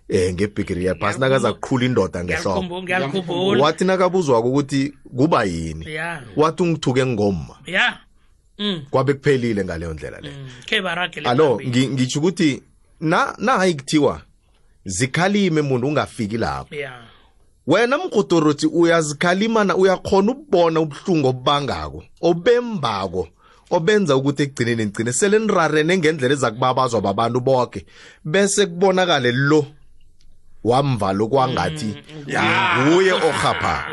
[0.08, 5.84] eh ngebigiri yaphasi nakaza kuqhula indoda ngehlobo wathi nakabuzwako ukuthi kuba yini
[6.36, 7.56] wathi ungithuke ngoma
[8.60, 8.82] Mm.
[8.90, 11.26] kwabe kuphelile ngaleyo ndlela le mm.
[11.26, 12.62] alo ngitsho ukuthi
[13.00, 14.22] na nahayi kuthiwa
[14.84, 17.02] zikhalime muntu ungafiki lapho yeah.
[17.66, 23.28] wena mgotoroti uyazikhalimana uyakhona ukubona ubuhlungu obubangako obembako
[23.70, 27.86] obenza ukuthi ekugcineni ngigcine selenirarene ngendlela eza kubabazwa babantu bonke
[28.24, 29.66] bese kubonakale lo
[30.64, 33.84] wamvala okwangathi mm, mm, nguye orhapha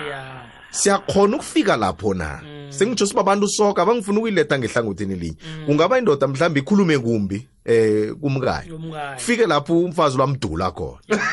[0.71, 2.71] siyakhona ukufika lapho na mm.
[2.71, 8.79] sengitsho siba bantu soka bangifuna ukuyiletha ngehlangothini linye kungaba indoda mhlawumbe ikhulume kumbi eh kumkayo
[9.13, 10.97] kufike lapho umfazi lwamdula khona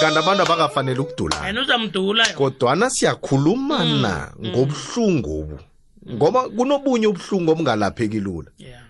[0.00, 5.58] kanti abantu abakafanele ukudulana kodwana siyakhuluma na ngobuhlungu obu
[6.14, 8.80] ngoba kunobunye ubuhlungu obungalapheki lula yeah.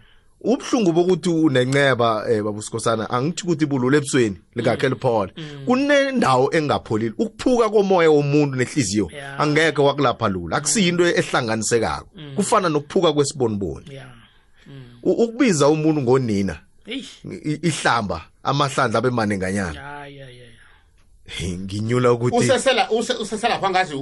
[0.41, 5.67] ubuhlungu bokuthi unenceba um eh, babusikhosana angithi ukuthi ibulule ebusweni lingakhe liphole mm.
[5.69, 11.13] kunendawo engapholile ukuphuka komoya womuntu nehliziyo angeke wakulapha lula akusiyinto mm.
[11.17, 12.33] ehlanganisekako mm.
[12.37, 14.01] kufana nokuphuka kwesiboniboni
[15.03, 16.57] ukubiza umuntu ngonina
[17.63, 20.07] ihlamba amahlandla abemaninganyana
[21.45, 22.53] nginyula ukuthi
[23.21, 23.95] useselapha ngazi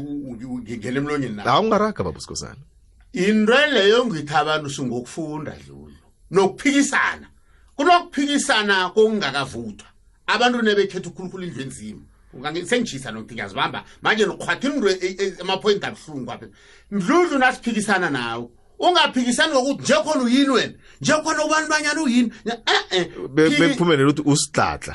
[0.79, 2.63] ngele emlonyeni na awungaraga babusikhosana
[3.13, 5.98] into leyo ngithi abantu singokufunda dlula
[6.31, 7.27] nokuphikisana
[7.77, 9.89] kunokuphikisana kokungakavuthwa
[10.27, 12.03] abantu nebekhetha ukhulukhulu indlu enzima
[12.67, 16.47] sengijisa nokuthi ngiyazibamba manje nikhwathini into e- e- e- amaphoyinti abuhlungu apha
[16.91, 22.31] mdludlu nasiphikisana nawo ungaphikisani ngokuthi nje khona uyini wena nje khona ubantu banyana uyini
[22.75, 24.93] e-e bekuphumelela ukuthi usidlatla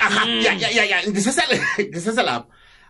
[1.10, 2.50] ngisese lapho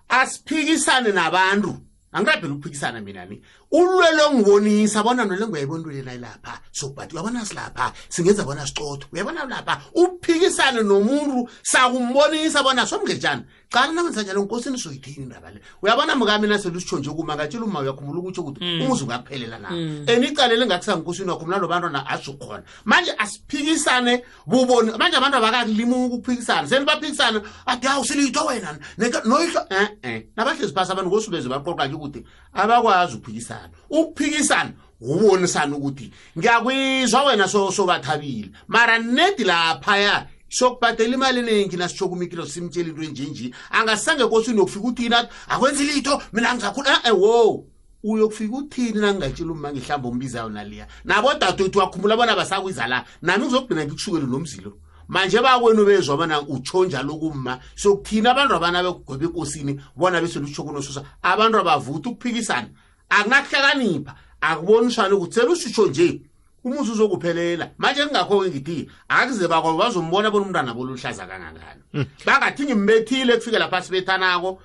[0.09, 1.79] asiphikisane nabantu
[2.13, 7.93] angirabhela ukuphikisana mina ni ulwelo ngibonisa bona nole ngiyayibona ulwele nayilapha so but uyabona silapha
[8.09, 15.51] singenza bona sicotho uyabona lapha uphikisane nomuntu sakumbonisa bona somngejana xa kunamandisatshana nkosi nizoyithini indaba
[15.51, 18.81] le uyabona mkamina selusitsho nje kumangatshela uma uyakhumbula ukutsho ukuthi mm.
[18.81, 20.23] umuzi ungakuphelela nawo and mm.
[20.23, 27.87] icala elingakusangunkosini wakho mna nobantwana azukhona manje asiphikisane buboni manje abantu abakalimi ukuphikisana senibaphikisane ade
[27.87, 28.77] awu silitho wena
[29.25, 32.19] noyihlo e-e nabahlezi phasi abantu ngosubeze baqoqa nje ukuthi
[32.53, 42.09] abakwazi ukuphikisana ukuphikisana ubonisana ukuthi ngiyakwizwa wena sobathabile mara nedi laphaya sokubhadela imali eningi nasitsho
[42.09, 47.11] kumikilo simtshela into enjenje angasange kosini yokufika uthini athi akwenzi litho mina angizakhula e, e-
[47.11, 47.65] wo
[48.03, 54.25] uyokufika uthini nangingatshela ummange mhlawumbe umbizayo naliya nabodadewethu wakhumbula bona basakwiza la nami ngizokugcina ngikushukele
[54.27, 60.21] lo mzilo manje bakwenu bezwa bona utsho njalo kumma sokuthina abantu abana begwebe ekosini bona
[60.21, 62.69] beselutsho kunosusa abantu abavutha ukuphikisana
[63.09, 66.21] akunakuhlakanipha akuboniswane ukuthi selusitsho nje
[66.63, 72.05] umuthi uzokuphelela manje kungakho-ke ngithi akuze bakwabo bazombona bona umntwana boluhlaza kangangani hmm.
[72.25, 74.59] bangathi ngimbethile kufikela phasi bethanako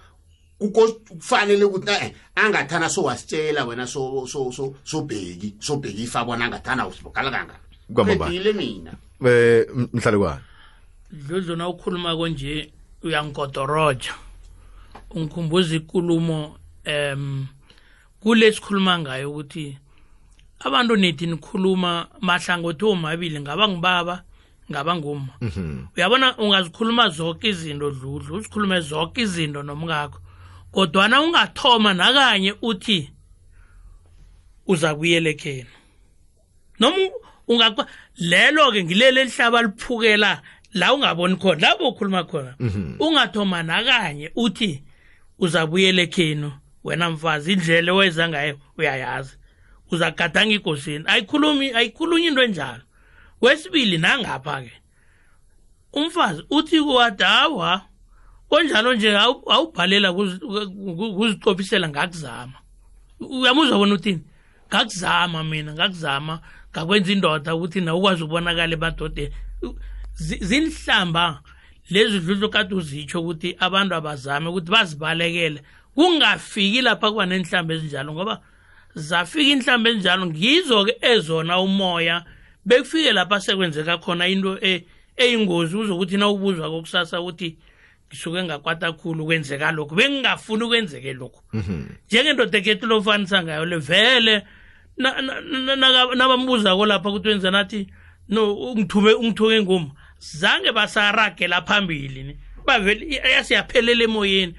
[0.63, 6.87] kufanele ukuthi eh angathana so wasitshela wena so so so sobheki sobheki ifa bona angathana
[6.87, 7.57] usibokala kanga
[7.95, 8.93] kwamabile mina
[9.27, 10.43] eh mhlale kwani
[11.11, 14.15] dludlu na ukhuluma konje uyangodoroja
[15.11, 17.47] ungikhumbuza ikulumo em
[18.23, 19.79] kule sikhuluma ngayo ukuthi
[20.61, 24.25] abantu nethi nikhuluma mahlangothi omabili ngaba ngibaba
[24.71, 25.87] ngaba nguma mhm.
[25.97, 30.18] uyabona ungazikhuluma zonke izinto dludlu uzikhulume zonke izinto nomngakho
[30.73, 33.11] kodwana ungathoma nakanye uthi
[34.66, 35.66] uza kuyelekhena
[36.81, 36.97] noma
[37.49, 40.42] ungakwa lelo ke ngilele lihlaba liphukela
[40.75, 42.97] la ungaboni khona la bokhuluma khona mhm.
[43.01, 44.83] ungathoma nakanye uthi
[45.38, 46.53] uza buyele khenu
[46.85, 49.38] wena mfazi indlela oweza ngayo uyayazi
[49.92, 52.83] uzagadanga igosini ayikhulumi ayikhulunywa into enjalo
[53.42, 54.72] wesibili nangapha ke
[55.92, 57.70] umfazi uthi kuwade hawa
[58.51, 60.12] konjalo nje awubhalela
[61.16, 62.59] kuzicophisela ngakuzama
[63.20, 64.22] uyamuzwa bona uthini
[64.68, 66.35] ngakuzama mina ngakuzama
[66.72, 69.33] ngakwenza indoda ukuthi na ukwazi ukubonakala ebadodeni
[70.48, 71.40] zinhlamba
[71.90, 75.59] lezi dludlu kade uzitsho ukuthi abantu abazame ukuthi bazibalekele
[75.94, 78.35] kungafiki lapha kuba nenhlamba ezinjalo ngoba
[78.94, 82.24] zafika inhlambe enjalo ngizo ke ezona umoya
[82.66, 84.85] bekufike lapha sekwenzeka khona into e,
[85.16, 87.57] eyingozi uzokuthi na ubuzwa kokusasa ukuthi
[88.09, 91.85] ngisuke ngakwata khulu kwenzeka lokhu bengingafuni kwenzeke lokhu mhm.
[92.09, 94.42] njengendoda eketilofanisa ngayo le vele
[96.16, 97.88] nabambuzako lapha ukuthi wenza nathi
[98.29, 104.55] no ungithume ungithuke ngoma zange basaragela phambili bavele yasiyaphelela emoyeni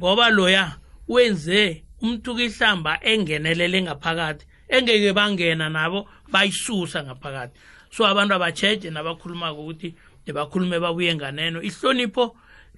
[0.00, 0.76] ngoba loya
[1.08, 6.00] wenze umntuka ihlamba engenelele ngaphakathi engeke bangena nabo
[6.32, 7.58] bayisusa ngaphakathi
[7.90, 9.88] so abantu abacheje nabakhulumako ukuthi
[10.26, 12.24] nebakhulume babuye nganeno ihlonipho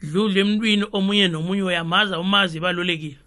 [0.03, 3.19] dludla emntwini omunye nomunye uyamaza umazi ibalulekile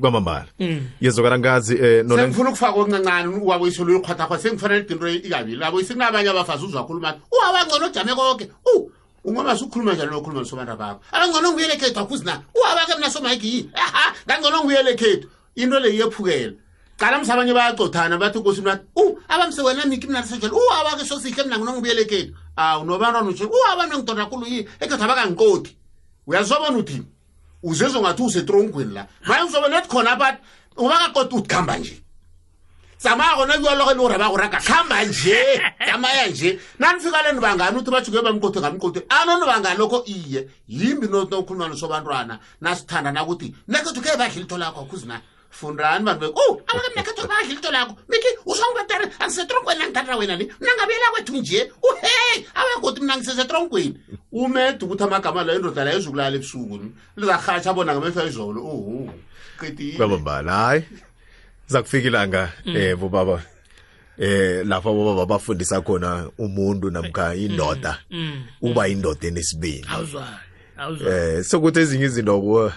[0.00, 0.80] kwamambala mm.
[1.00, 6.30] yezokana ngazi um eh, sengifuna ukufaka okuncincane uwaboyisho luyo khwathakho sengifanele dinto ikabili aboyisi kunabanye
[6.30, 8.90] abafazi uzwakhulumani uwawangcono ojame konke u
[9.24, 13.70] ungoma sukhuluma njalo lokhuluma nosobantu bakho akangcono ngibuyele khethu akhuzi na uwabake mna somayiki yi
[13.74, 16.52] aha ngangcono ngibuyele khethu into le iyephukela
[16.98, 21.56] qala msabanye bayacothana bathi nkosi mna u abamse wena miki mna sejele uwabake sosihle mna
[21.58, 25.76] ngcono ngibuyele khethu awu nobantwana utsho uwabantwa ngidonda kulu yi ekhethu abakangiqothi
[26.26, 27.06] uyazobona uthini
[27.62, 30.34] uzezongathi usetrongweni la maye uzobe lethi khona but
[30.76, 32.02] ubakaqothi utigamba nje
[33.02, 35.36] tsamaya gona bjalogo e le gore ba go raka kgama je
[35.86, 39.02] tsamaya je nna ne fika lene banga ano te ba tshoko ba mokoti ga mokoti
[39.10, 43.50] ano ne banga loko iye yimbi no tno khulumano so bantwana na sithanda na kuti
[43.66, 45.18] nna ke thoke ba dlile tholo yakwa kuzina
[45.50, 48.66] fundrani vanhu veo oh, avaka mina ke thoke ba dlile tholo yakwa miki u swa
[48.70, 51.60] n'wi vatari a ni setronkweni na ngitata wena ni oh, mina nga vuyela kwethu njhe
[51.82, 53.98] u hey a va koti mina ngi se setronkweni
[54.32, 58.78] u meti ku tshama kamala endrotala yezukulala ebusuku ni ra kgatha vonanga mefa izolo oho
[58.78, 59.08] oh,
[59.58, 61.10] qetile babambana hayi
[61.72, 62.76] zakufika ilanga mm.
[62.76, 63.42] eh bobaba
[64.18, 70.28] eh lapha bobaba bafundisa khona umuntu namkha mm, indoda mm, uba indoda enesibini awuzwa
[70.76, 72.72] awuzwa eh sokuthi ezinye izinto kuwa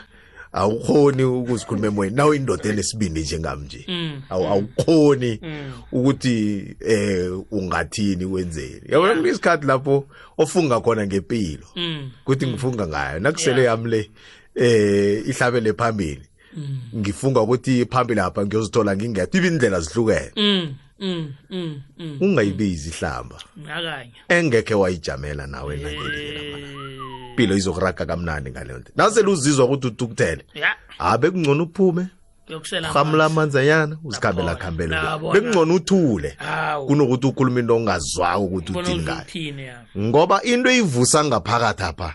[0.51, 3.85] awukhoni ukuzikhuluma emoyeni nawe indoda enesibini njengami nje
[4.29, 5.41] awukhoni
[5.91, 11.65] ukuthi eh ungathini wenzeni yabona kunesikhathi lapho ofunga khona ngempilo
[12.21, 14.09] ukuthi ngifunga ngayo nakusele yami le
[14.55, 16.21] eh ihlabele phambili
[16.55, 16.77] Mm.
[16.97, 23.35] ngifunga ukuthi phambili lapha ngiyozithola ngingedwa ibindlela zihlukene mm, mm, ungayibizi ihlamba
[24.29, 25.99] engekhe wayijamela nawe eh.
[27.35, 30.41] pilo izokuraga kamnandi ngaleyo nto nasele uzizwa ukuthi utukuthele
[30.99, 32.07] abe kungcono uphume
[32.93, 34.95] hamla amanzanyana uzikhambela khambele
[35.33, 36.37] bekungcono uthule
[36.87, 39.23] kunokuthi ukhuluma into ongazwako ukuthi uthini ngayo
[39.97, 42.09] ngoba into eyivusa ngaphakathi apha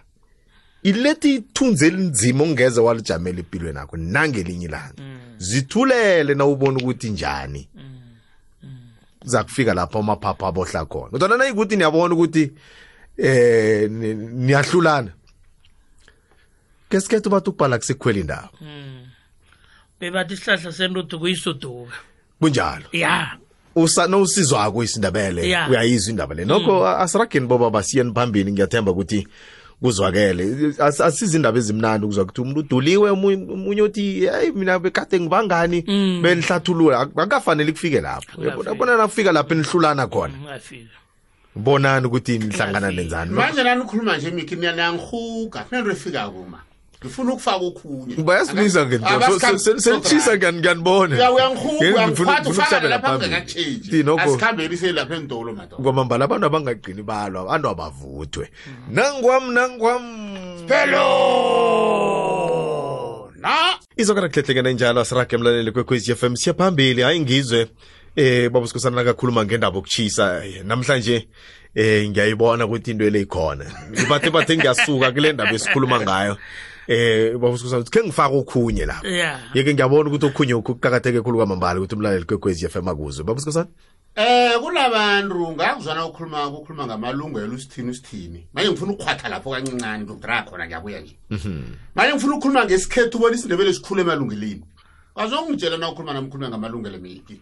[0.82, 5.18] iletha ithunzi elinzima ongeze walijamela empilweni yakho nangelinye ilanga mm.
[5.38, 7.82] zithulele na ubona ukuthi njani mm.
[8.62, 8.76] mm.
[9.24, 12.50] za kufika lapho amaphapha abohla khona kodwa nayikuthi niyabona ukuthi
[13.18, 15.12] eh niyahlulana
[16.90, 18.48] kesikhethe bathi ukubhala kusekhwela indawo
[20.00, 21.94] bebathi isihlahla sentuthu kuyisoduka
[22.40, 23.36] kunjalo ya
[24.08, 29.26] nosizwako isindabele uyayizwa indaba le nokho asirageni boba basiyeni phambili ngiyathemba ukuthi
[29.82, 30.44] kuzwakele
[31.04, 33.08] asizindaba ezimnandi ukuzwa ukuthi umuntu uduliwe
[33.56, 36.20] umunye uthi hey mina bekade ngibangani mm.
[36.22, 43.32] benihlathulula akukafanele kufike lapho yabona bona nafika lapho enihlulana khona mm, bonani ukuthi nihlangana nenzani
[43.32, 46.60] manje nani ukhuluma nje mikini yangihuga nani refika kuma
[47.04, 56.44] ngifuna ukufaka okhunye bayasibiza ngenselithisa kanibone uyangihuuyangifaka lapha ngingakatshintshi asikhambeni selapha endolo madoda kwamambala abantu
[56.48, 58.94] abangagcini balwa abantu abavuthwe mhm.
[58.94, 60.02] nangwam nangwam
[60.68, 61.06] phelo
[63.40, 63.54] na
[63.96, 67.60] izokana kuhlehlekene njalo asirage emlaleli kwekhwez f m siyaphambili hayi ngizwe
[68.16, 71.28] eh baba sikhosana nakakhuluma ngendaba okuchisa eh, namhlanje
[71.74, 73.64] eh ngiyayibona ukuthi into le ikhona
[74.08, 76.36] bathe bathe ngiyasuka kule ndaba esikhuluma ngayo
[76.90, 79.06] eh babusukuza ke ngifaka okhunye lapha
[79.54, 83.66] yeke ngiyabona ukuthi okhunye ukuqhakatheke khulu kwamambala ukuthi umlaleli kwekwezi FM akuzwe babusukuza
[84.18, 90.66] Eh kunabantu ngakuzwana ukukhuluma ukukhuluma ngamalungelo usithini usithini manje ngifuna ukukhwatha lapho kancincane ngidra khona
[90.66, 91.62] ngiyabuya nje mhm.
[91.94, 94.64] manje ngifuna ukukhuluma ngesikhethu ubona isindebele sikhule emalungelini
[95.14, 97.38] azongitshela na ukukhuluma namkhuluma ngamalungelo mithi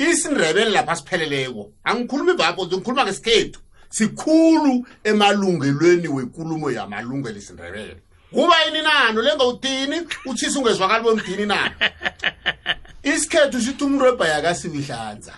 [0.00, 3.60] isindebele lapha sipheleleko angikhulumi bapho ngikhuluma ngesikhethu
[3.92, 11.74] sikhulu emalungelweni wenkulumo yamalungelo isindebele kuba yini nani ulenga utini utshisa ungezwakali bomdini nani
[13.16, 15.32] isikhethu sithi umuntu webhaya kasiwihlanza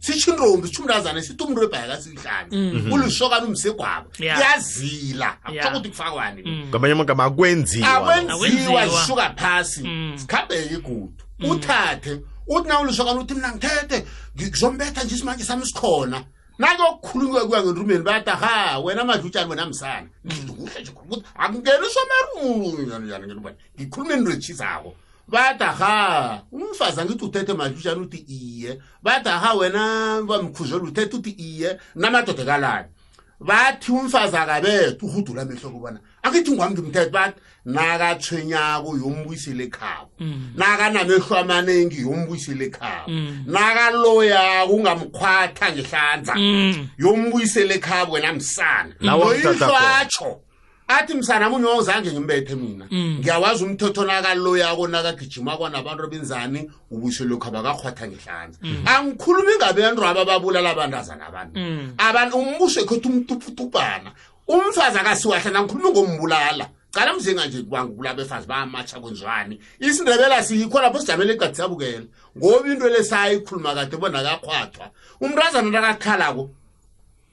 [0.00, 2.92] sitsho intombi sitsho umntazane sithi umuntu webhaya kasiwihlanza mhm.
[2.92, 6.66] ulishokana umsegwabo yazila akutsho ukuthi kufakwani mm.
[6.68, 7.88] ngamanye amagama akwenziwa
[8.28, 10.14] akwenziwa zisuka phasi mm.
[10.18, 11.50] sikhambeke igudu mm.
[11.50, 14.06] uthathe uthi na ulishokana uthi mna ngithethe
[14.40, 16.24] ngizombetha nje isimanje sami sikhona
[16.58, 20.30] nake okhulunywa kuya ngenrumeni bata ha wena madlutshani wena msana mm.
[20.50, 24.94] ngihlehekhuluukuthi akungenisomarunyanyanngenuba ngikhulume into etshisako
[25.28, 31.78] bata ha umfazi angithi uthethe madlutshani uthi iye bata ha wena bamkhuzela uthethe uthi iye
[31.94, 32.88] namadodekalani
[33.40, 40.52] bathi umfazi akabethe uhudula amehlo kubona angithi ngwam ngimthethe bata nakathwenyako yombuyisela ekhabo mm.
[40.56, 43.44] nakanamehlo amaningi yombuyisela ekhabo mm.
[43.46, 46.88] nakaloyako ungamkhwatha ngehlanza mm.
[46.98, 50.40] yombuyisela ekhabo wena msana noyihlo atsho
[50.88, 58.58] athi msana munye wawuzange ngimbethe mina ngiyawazi umthotho nakaloyako nakagijima kwanabantu abenzani ubuselokhu abakakhwatha ngehlanza
[58.86, 61.26] angikhulumi ngabento abababulala abantazana
[62.00, 64.10] abantu umbuso ekhetha umtuputupana
[64.48, 67.62] umfazi akasiwahlana ngikhuluma ngombulala cala mzenga nje
[67.96, 72.04] kula befazi bayamatsha kwenziwani isindebela siyikho lapho sijamele igadi sabukela
[72.38, 74.86] ngoba into lesayikhuluma kade bona kakhwathwa
[75.20, 76.42] umntazana ntakakhalako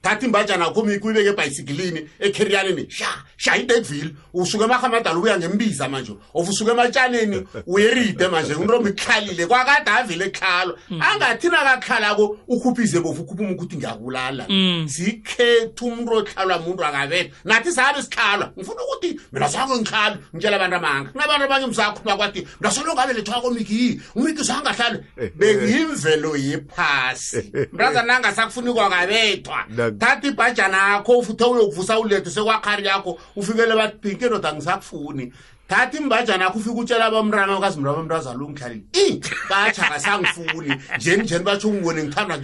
[0.06, 6.14] thatha imbajana yakho umike uyibeke ebhayisikilini ekheriyaneni sha sha idekville usuke emahamadala ubuya ngembiza manje
[6.34, 11.02] of usuke ematshaneni uyeride manje unromi ikhalile kwakade avele ekhalwa mm.
[11.02, 14.86] angathina kakhalako ukhuphize bofu ukhupha uma ukuthi ngiyakubulala mm.
[14.88, 20.76] zikhetha umntu okhalwa muntu akabetha nathi sabe sikhalwa ngifuna ukuthi mina zange ngikhalwe ngitshela abantu
[20.78, 25.32] amanga kunabantu abanye msakhuluma kwathi mina solongu abelethwa komiki umiki zange ahlale eh, eh.
[25.36, 29.66] bekuyimvelo yephasi mrazana angasakufuni kwakabethwa
[30.00, 35.34] thatha ibhajana yakho ufuthe uyokuvusa ulethe sekwakhari yakho ufikele bathi pinke ngisakufuni
[35.68, 39.20] thatha imbajana yakho ufike utshela bamrana okazimrama mntazalo ngihlalile i
[39.50, 42.38] batshaka sangifuni njeni njeni batsho ungibone ngithanda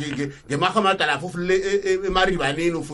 [0.48, 2.86] ngemahamada lapho e, e, e, emaribaneni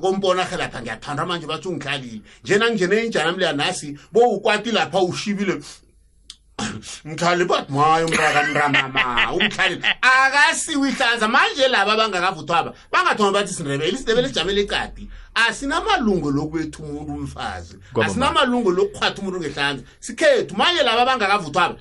[0.00, 5.62] komponarhe lapha manje batsho ungihlalile njeni injana mleya nasi bowukwati lapha ushibile
[7.04, 15.10] mkhalibathi mwayo umrakanramama umhlali akasiwe ihlanza manje laba abangakavuthwaba bangathoma bathi sindebele isindebele sijamele icadi
[15.34, 21.76] asinamalungo lokwethu umuntu umfazi asinamalungo lokukhwatha umuntu ngehlanza sikhethu manje laba abangakavuthwaba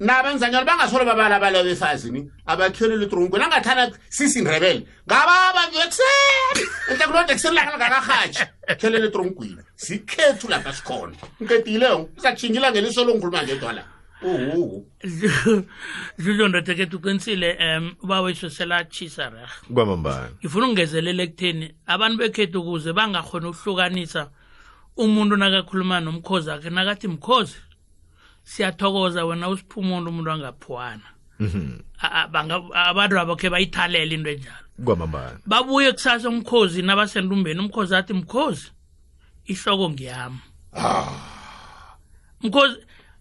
[0.00, 3.84] nabenzanyalo bangasolo babalabala befazini abakhiyelele tronko nangathana
[4.16, 8.42] sisindrebele ngababa ekuseni enhlakulonde ekuseni laka lingakahatshi
[8.80, 13.84] khiyelele tronkweni sikhethu lapha sikhona nketile uzakushingila ngeliso longikhuluma ngedwa la
[16.18, 22.92] dludlo ndoda tuqinisile um uba wethu selatshisa rerha kwamambala ngifuna ukungezelela ekutheni abantu bekhethu ukuze
[22.92, 24.30] bangakhona ukuhlukanisa
[24.96, 27.56] umuntu nakakhuluma nomkhozi akhe nakathi mkhozi
[28.44, 31.06] siyathokoza wena usiphumundo umuntu angaphiwana
[31.40, 31.80] mhm.
[32.02, 38.70] abantu abakhe bayithalele into enjalo kwamambala babuye kusasa umkhozi nabasentumbeni umkhozi athi mkhozi
[39.46, 40.38] ihloko ngiyami
[40.74, 41.08] ah.
[42.42, 42.80] mkhozi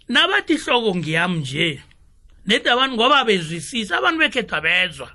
[0.09, 1.81] nabathi ihloko ngiyami nje
[2.47, 5.09] nedi abantu ngoba bezwisisa abantu bekhethu abezwa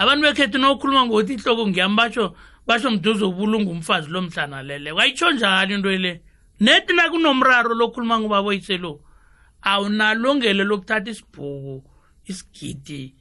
[0.00, 2.24] abantu bekhethu nokhuluma ngokuthi ihloko ngiyami basho
[2.66, 6.12] basho mduze ubulunga umfazi lomhlana lele wayitsho njalo into le
[6.64, 8.92] nedi nakunomraro lokhuluma ngobaboyiselo
[9.70, 11.74] awunalungelo lokuthatha isibhuku
[12.30, 13.14] isigidi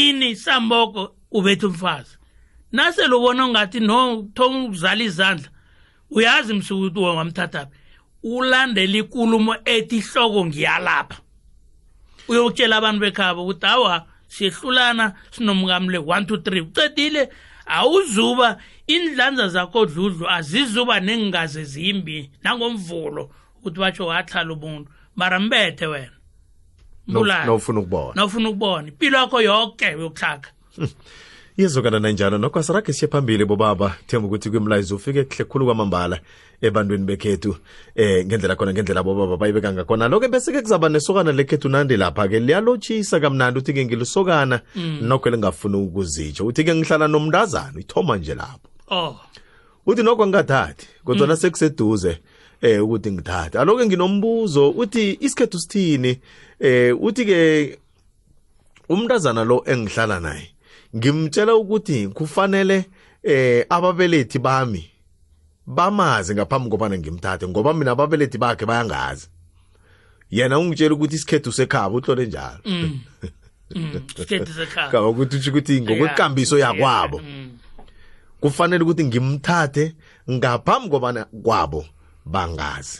[0.00, 1.02] ini samboko
[1.36, 2.12] ubethe umfazi
[2.72, 3.98] nasele ubona ungathi no
[4.34, 5.48] thoma ukuzala izandla
[6.16, 7.76] uyazi msukuthi wamthathaphi
[8.22, 11.18] ulandela ikulumo ethi ihloko ngiyalapha
[12.28, 13.94] uyokutshela abantu bekhaba ukuthi awa
[14.28, 15.04] sihlulana
[15.34, 17.22] sinomkamle 1 2 3 ucedile
[17.66, 23.22] awuzuba indlanza zakho dludlu azizuba nengazi zimbi nangomvulo
[23.58, 26.16] ukuthi batsho wahlala ubuntu mara mbethe wena
[27.06, 30.48] mbulana nawufuna ukubona nawufuna ukubona impilo yakho yonke yokuhlaga
[31.56, 36.20] iyezokana nanjalo nokho asirage siye phambili bobaba themba ukuthi kwimlayizo ufike kuhle khulu kwamambala
[36.62, 37.56] ebantwini bekhethu
[37.96, 43.20] eh ngendlela khona ngendlela bobaba bayibeka ngakhona lo-ke bese-ke kuzaba nesokana lekhethu nandi lapha-ke liyalotshisa
[43.20, 44.98] kamnandi ukuthi-ke ngilisokana mm.
[45.08, 49.16] nokho lingafuni ukuzitsho uthi-ke ngihlala nomntazana ithoma nje lapho oh.
[49.88, 51.40] uthi nokho ngingathathi kodwana mm.
[51.40, 52.18] sekuseduze
[52.60, 56.18] eh ukuthi ngithathe aloke nginombuzo uthi isikhethu sithini
[56.60, 57.40] eh uthi ke
[58.88, 60.52] umntazana lo engihlala naye
[60.96, 62.84] ngimtshela ukuthi kufanele
[63.22, 64.90] eh ababelethi bami
[65.66, 69.26] bamazi ngaphambi kobana ngimthathe ngoba mina ababelethi bakhe bayangazi
[70.30, 73.00] yena ungitshela ukuthi isikhethu sekhaba uhlole njalo mm.
[73.74, 77.50] Mm, isikhethu sekhaba kaba ukuthi utsho ukuthi ngokwekambiso yakwabo mm.
[78.40, 79.84] kufanele ukuthi ngimthathe
[80.32, 81.84] ngaphambi kobana kwabo
[82.26, 82.98] bangazi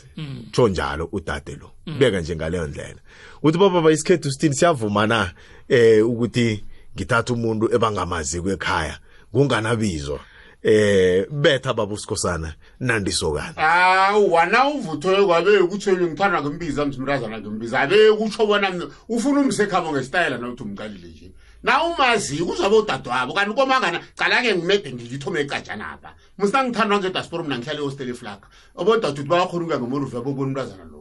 [0.51, 3.01] tsho njalo udade lo kubeka nje ngaleyo ndlela
[3.43, 5.31] uthi baba ba isikhethu sithini siyavuma na
[5.69, 6.63] eh ukuthi
[6.97, 8.95] ngithatha umuntu ebangamazi kwekhaya
[9.31, 10.17] kunganabizo
[10.65, 12.49] eh betha baba usikhosana
[12.89, 18.67] nandisokana hawu wana uvuthwe kwabe ukutshela ngithanda ngimbiza mzimrazana ngimbiza abe kutsho bona
[19.09, 21.29] ufuna umsekhabo ngestyle nokuthi umqalile nje
[21.63, 27.79] na umazi kuzabe udadwabo kanti komangana cala-ke ngimede ngilithome ecajanapha musina ngithandwa ngedaspor mna ngihlale
[27.85, 28.45] hostele eflaga
[28.79, 30.96] obodade uthi bayakhona ukuya ngomoruvabo obona umntazana lo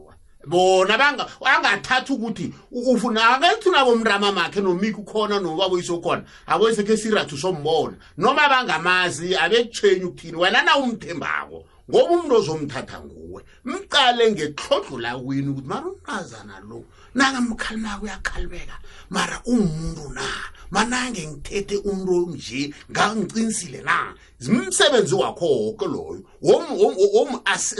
[0.47, 7.35] bona angathathi ukuthi ufuna akenthi unabo mrama makhe nomika ukhona nobaboyise ukhona aboyise khe sirathu
[7.39, 15.49] sombona noma bangamazi abekutshenyi ukuthini wena na umthembako ngoba umuntu ozomthatha nguwe mqale ngehlodlo lakwini
[15.51, 16.85] ukuthi mara umntazana lo
[17.15, 18.77] nakamkhalimako uyakhalibeka
[19.11, 20.25] mara umuntu na
[20.71, 24.15] manange ngithethe umuntu omnje ngangicinisile na
[24.51, 26.23] umsebenzi wakho woke loyo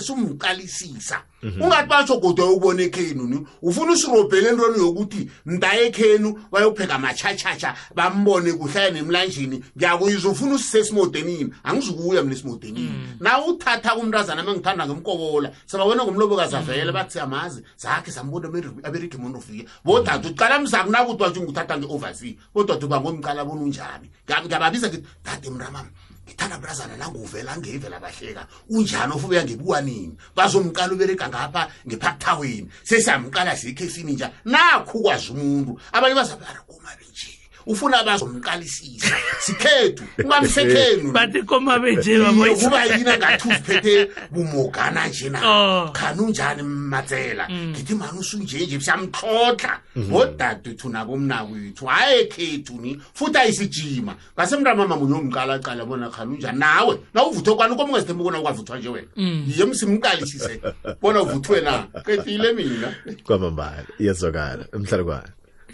[0.07, 1.63] sumqalisisa Mhm.
[1.63, 8.51] ungathi batsho kodwa ubona ekhenu ni ufuna usirobhele entweni yokuthi mntaye ekhenu bayopheka amatshatshatsha bambone
[8.59, 13.23] kuhlaya nemlanjini ngiyakuyizwa ufuna usise esimodenini angizukuya mina esimodenini mhm.
[13.25, 18.51] na uthatha kumntazana mengithanda ngemkobola sababona ngomlobokazi avele bathi amazi zakhe sambona
[18.83, 20.35] aberigi monofia bodade mhm.
[20.35, 25.91] uqala mzakunakuthi batsho nguthatha nge-oversea bodade ubangomqala bona unjani ngiyababiza ngithi dade mramami
[26.27, 33.87] ngithanda brazana nanguvela angeyivela bahleka unjani ofuba yangebuwa nini bazomqala ubereka ngapha ngephakuthaweni sesiyamqala sikhe
[33.95, 37.31] sini nja nakhu kwazi umuntu abanye bazabarakomabenje
[37.67, 45.89] ufuna bazomqalisisa sikhethu ungamsekhenu batikomabejeakuba yina ngathiuziphethe bumogana njena oh.
[45.93, 47.71] khani unjani matsela mm.
[47.71, 50.93] ngithi mani usunjenje siyamtlotla ngodadethu mhm.
[50.97, 57.75] nabomnakwethu aye khethu ni futhi ayisijima ngasemntamama munye umqalaqala bona khani unjani nawe nawuvuthe kwani
[57.75, 59.71] ukoma ungazithembi kona ukwavuthwa nje wena yiye mm.
[59.71, 60.61] msimqalisise
[61.03, 62.95] bona uvuthwe na qetile mina
[63.25, 65.29] kwamambala iyezokala emhlalukwane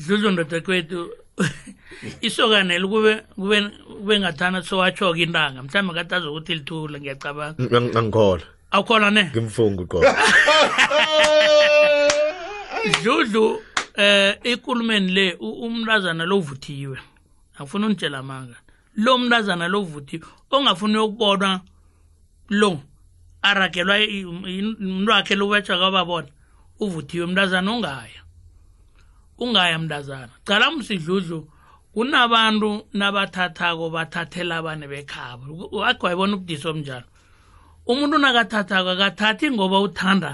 [0.07, 0.99] dludlu ndodakwethu
[2.26, 8.43] isokaneli kube kube kube ngathana sowatsho-ke intanga mhlawumbe ngathi azokuthi lithule ngiyacabanga angikhola
[8.74, 10.11] awukhola ne ngimfungu khona
[13.03, 13.47] dludlu
[14.05, 15.24] eh ikulumeni le
[15.66, 16.97] umntazana lovuthiwe
[17.61, 18.57] afuna unitshela amanga
[19.05, 20.24] lo mntazana lovuthiwe
[20.57, 21.51] ongafuni ukubona
[22.61, 22.72] lo
[23.49, 23.97] aragelwa
[24.80, 26.28] umntu wakhe lobetshwa kwababona
[26.84, 28.22] uvuthiwe mntazana ongaya
[29.43, 31.49] ungaya mntazana cala msidludlu
[31.95, 37.07] kunabantu nabathathako bathathela abane bekhabo akho ayibona ubudisi omnjalo
[37.86, 40.32] umuntu nakathathako akathathi ngoba uthanda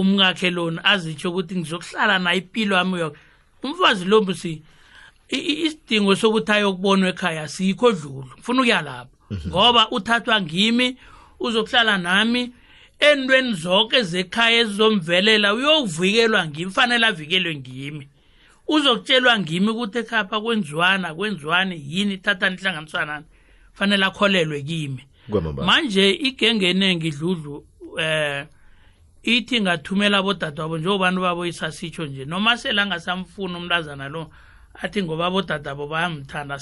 [0.00, 3.18] umkakhe lona azitsho ukuthi ngizokuhlala naye impilo yami yoke
[3.64, 4.52] umfazi lo msi
[5.28, 9.48] isidingo sokuthi ayokubonwa ekhaya sikho dlulu ngifuna ukuya lapho mhm.
[9.50, 10.88] ngoba uthathwa ngimi
[11.44, 12.42] uzokuhlala nami
[13.08, 18.04] entweni zonke zekhaya ezizomvelela uyovikelwa ngimi fanele avikelwe ngimi
[18.68, 23.24] uzokutshelwa ngimi ukuthi ekhapha kwenziwana kwenziwane yini thathani ihlanganiswanani
[23.76, 25.02] fanele akholelwe kimi
[25.66, 27.66] manje igenge eningi idludlu
[28.00, 28.46] eh
[29.22, 34.30] ithi ngathumela abodadwabo njengobantu babo isasitsho nje noma selangasamfuna umntazana lo
[34.82, 36.58] athi ngoba abodadabo bayamthanda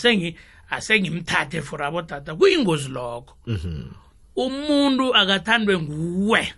[0.73, 3.83] asengimthathe for abodada kuyingozi lokho mhm.
[4.37, 6.55] umuntu akathandwe nguwe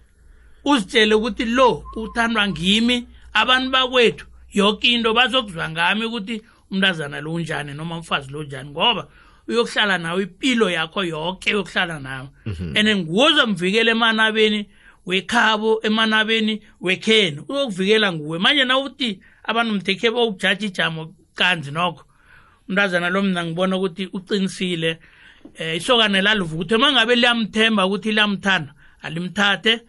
[0.65, 7.75] uzitshele ukuthi lo uthandwa ngimi abantu bakwethu yoke into bazokuzwa ngami ukuthi umntazana lo unjani
[7.75, 9.07] noma umfazi lo unjani ngoba
[9.49, 12.77] uyokuhlala nawe impilo yakho yonke uyokuhlala nawe mhm.
[12.77, 14.69] and nguwoza mvikela emanabeni
[15.07, 22.05] wekhabo emanabeni wekheni uyokuvikela nguwe manje nawuthi abantu mthekhe bowujaji ijamo kanzi nokho
[22.69, 24.99] umntazana lo mina ngibona ukuthi uqinisile
[25.61, 29.81] um isokane lalivukuthi uma ngabe liyamthemba ukuthi liyamthanda alimthathe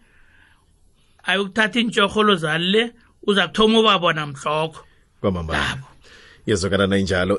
[1.22, 2.82] ayokuthatha intshoholo zali le
[3.26, 4.78] uza kuthoma ubabona mhloko
[5.20, 5.78] kwamambala
[6.46, 7.38] yezwakala nayinjalo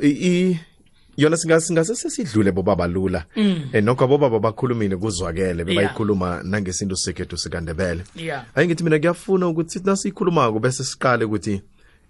[1.17, 3.63] yona singase sesidlule bobaba lula mm.
[3.73, 6.43] e nokho abobaba bakhulumile kuzwakele bebayikhuluma yeah.
[6.43, 8.45] nangesintu sekhethu sikandebele yeah.
[8.55, 11.61] ayi ngithi mina kuyafuna ukuthi nasiyikhulumako bese siqale ukuthi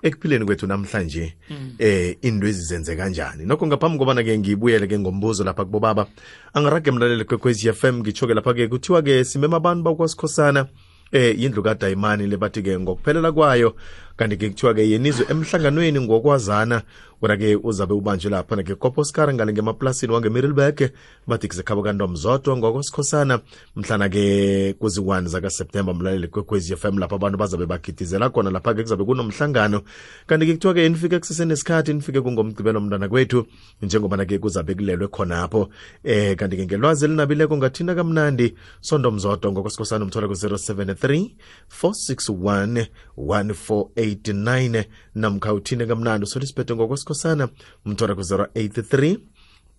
[0.03, 1.75] ekuphileni kwethu namhlanje mm.
[1.79, 6.07] eh into ezizenze kanjani nokho ngaphambi kobana ke ngibuyele ke ngombuzo lapha kubobaba
[6.53, 10.67] angarage mlaleli kwekwezi FM ngichoke lapha ke kuthiwa ke simema abantu bakwasikhosana
[11.11, 13.75] eh indlu kaDaimani lebathi ke ngokuphelela kwayo
[14.17, 16.81] kanti ke kuthiwa ke yenizwe emhlanganweni ngokwazana
[17.21, 20.91] wona ke uzabe ubanjwe laphana ke koposkara ngale ngemaplasini wangemiddelburg
[21.27, 23.39] badikise khabo kantomzodwa ngokwesikhosana
[23.75, 29.05] mhlana ke kuzi-1 zakaseptemba mlaleli kwekwezi fm lapha abantu bazabe bagidizela khona lapha ke kuzabe
[29.05, 29.81] kunomhlangano
[30.27, 33.45] kanti ke kuthiwa ke nifike kusesenesikhathi inifike kungomgcibelo mntwana kwethu
[33.81, 35.69] njengobana ke kuzabe kulelwe khonapho
[36.03, 41.33] eh kanti ke ngelwazi elinabileko ngathinda kamnandi sondomzodwa ngokwesikhosana umthola ku-073
[41.81, 42.85] 461
[43.17, 44.85] 148 89
[45.15, 47.45] namkhautine kamnandi sotisiphethe ngokwesikhosana
[47.85, 49.17] mthora ku 083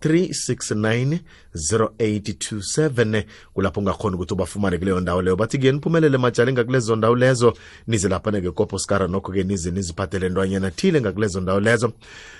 [0.01, 1.19] 369
[1.53, 3.23] 0827
[3.53, 7.49] kulapho ungakhona ukuthi ubafumane kuleyo ndawo leyo bathi-ke niphumelele majali ngakulezo ndawo lezo
[7.87, 11.93] nize lapha-ke nokho-ke nize niziphathele ntwanyana thile ngakulezo ndawo lezo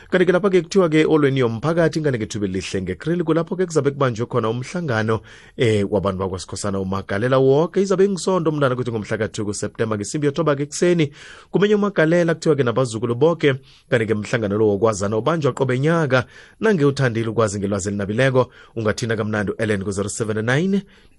[0.10, 3.66] kanti ke lapha ke kuthiwa ke olweni yomphakathi kanti ke thuba elihle ngekrili kulapho ke
[3.70, 5.22] kuzabe kubanjwe khona umhlangano
[5.58, 11.14] eh wabantu bakwasikhosana umagalela woke izabe ingisondo umlana kuthi ngomhlaka-2 kuseptemba ngesimbi yothoba ke kuseni
[11.54, 13.54] kumenye umagalela kuthiwa ke nabazukulu boke
[13.90, 16.26] kanti ke mhlangano lo wokwazana ubanjwa qobe nyaka
[16.60, 20.42] nange uthandile ukwazi ngelwazi elinabileko ungathina kamnandi ellen ku-079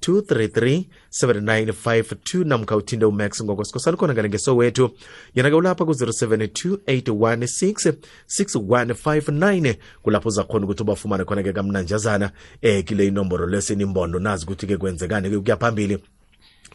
[0.02, 4.90] 233 namkha uthinde umax ngokwasikhosana khona ngale ngeso wethu
[5.34, 7.94] yena ke ulapha ku-072 816
[8.26, 14.44] 61 takriban 59 kulapho zakhona ukuthi ubafumane khona-ke kamnanjazana um kile inomboro lesi nimbondo nazi
[14.46, 15.98] ukuthi-ke kwenzekane ke kuya phambili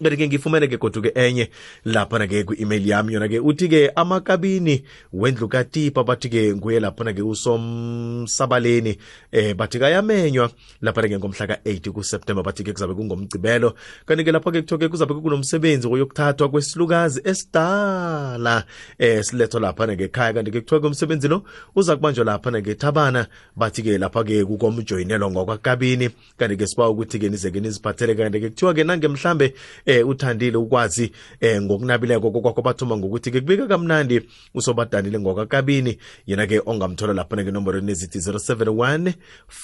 [0.02, 1.48] bese-ke ngifumene-ke godu-ke enye
[1.88, 4.84] laphana-ke kwi-email yami yona-ke uthi-ke amakabini
[5.14, 8.98] wendlu katipa bathi-ke nguye laphana-ke usomsabaleni
[9.32, 10.52] eh bathi kayamenywa
[10.84, 13.76] laphana-ke ngomhla ka-8 kuseptemba bathi-ke kuzabe kungomgcibelo
[14.06, 18.66] kanti-ke lapha-ke kuthiwa-ke kuzabe kunomsebenzi woyokuthathwa kwesilukazi esidala
[19.00, 21.44] eh silethwa laphana-ke ekhaya kanti-ke kuthiwa-ke umsebenzi lo
[21.76, 28.84] uza kubanjwa laphana-ke thabana bathi-ke lapha-ke kukomjoyinelwa ngokwakabini kanti-ke siba ukuthi-ke nize-ke niziphathele kanti-ke kuthiwa-ke
[28.84, 29.54] nange mhlambe
[29.86, 31.12] eh uthandile ukwazi
[31.42, 34.22] eh ngokunabileko kokwakho bathuma ngokuthi-ke kubika kamnandi
[34.54, 39.14] usobadanile ngokakabini yena-ke ongamthola lapho ngenomborweni ezithi 071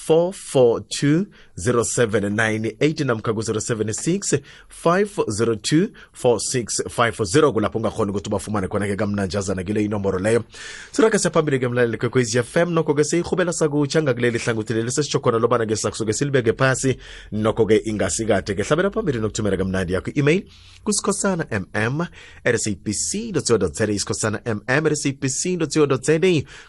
[0.08, 1.26] 442
[1.58, 4.42] 0798 namkha ku-076
[4.86, 5.90] 502
[6.24, 10.44] 4650 kulapho ungakhona ukuthi ubafumane khona-ke kamnanjazana kile inomboro leyo
[10.92, 15.76] sirakhe siyaphambili ke mlaleli kwekwezi fm nokho-ke seyihubela sakutshanga kuleli hlangothi leli sesitsho khona lobana-ke
[15.76, 16.98] sakusuke silibeke phasi
[17.34, 20.44] nokho-ke ingasikade ke hlabela phambili nokuthumela kamnandi yakho kwi-email
[20.84, 22.02] kusikhosana mm
[22.46, 23.56] rcbc co
[23.92, 25.98] isikhosana mm rcbc co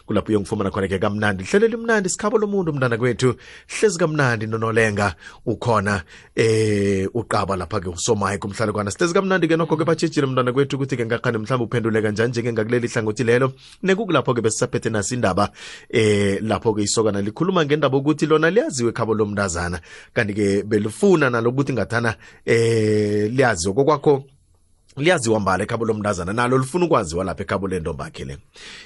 [0.05, 3.35] kulapho uyongifumana khona ke kamnandi hlelo elimnandi sikhabo lomuntu mntana kwethu
[3.67, 5.15] hlezi kamnandi nonolenga
[5.45, 6.03] ukhona
[6.35, 11.37] eh uqaba lapha-ke usomaye kumhlalukwana sihlezi kamnandi ke nokho ke batshejile mntana kwethu ukuthi-ke ngakhani
[11.37, 15.49] mhlawumbe uphendule kanjani njenge ngakuleli hlangothi lelo nekukulapho-ke besisaphethe naso indaba
[15.89, 19.81] eh lapho-ke isokana likhuluma ngendaba ukuthi lona liyaziwe khabo lomntazana
[20.13, 22.13] kanti-ke belifuna nalokuthi ngathana
[22.45, 24.23] eh liyazi okokwakho
[24.97, 28.37] liyaziwa mbala ekhabo lomntazana nalo lifuna ukwaziwa lapha ekhabo lentombakhe le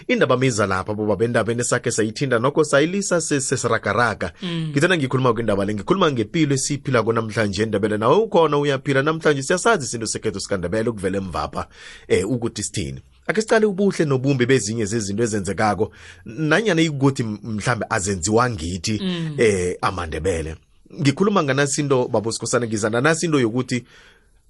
[0.08, 4.34] indaba miza lapha boba bendabeni sakhe sayithinda nokho sayilisa sesiragaraga
[4.72, 5.02] ngithena mm.
[5.02, 10.40] ngikhuluma kwindaba le ngikhuluma ngempilo esiyiphila konamhlanje endebele nawe ukhona uyaphila namhlanje siyasazi isinto sekhetho
[10.40, 11.68] sikandebele ukuvele mvapha
[12.08, 15.92] eh ukuthi sithini ake sicale ubuhle nobumbi bezinye zezinto ezenzekako
[16.26, 19.36] nanyana ikukuthi mhlambe azenziwa ngithi mm.
[19.38, 20.56] eh amandebele
[21.02, 23.86] ngikhuluma nganasinto babusikhosana ngizana nasinto yokuthi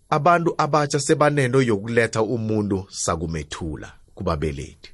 [0.10, 4.90] abantu abatsha sebanento yokuletha umuntu sakumethula kubabeledi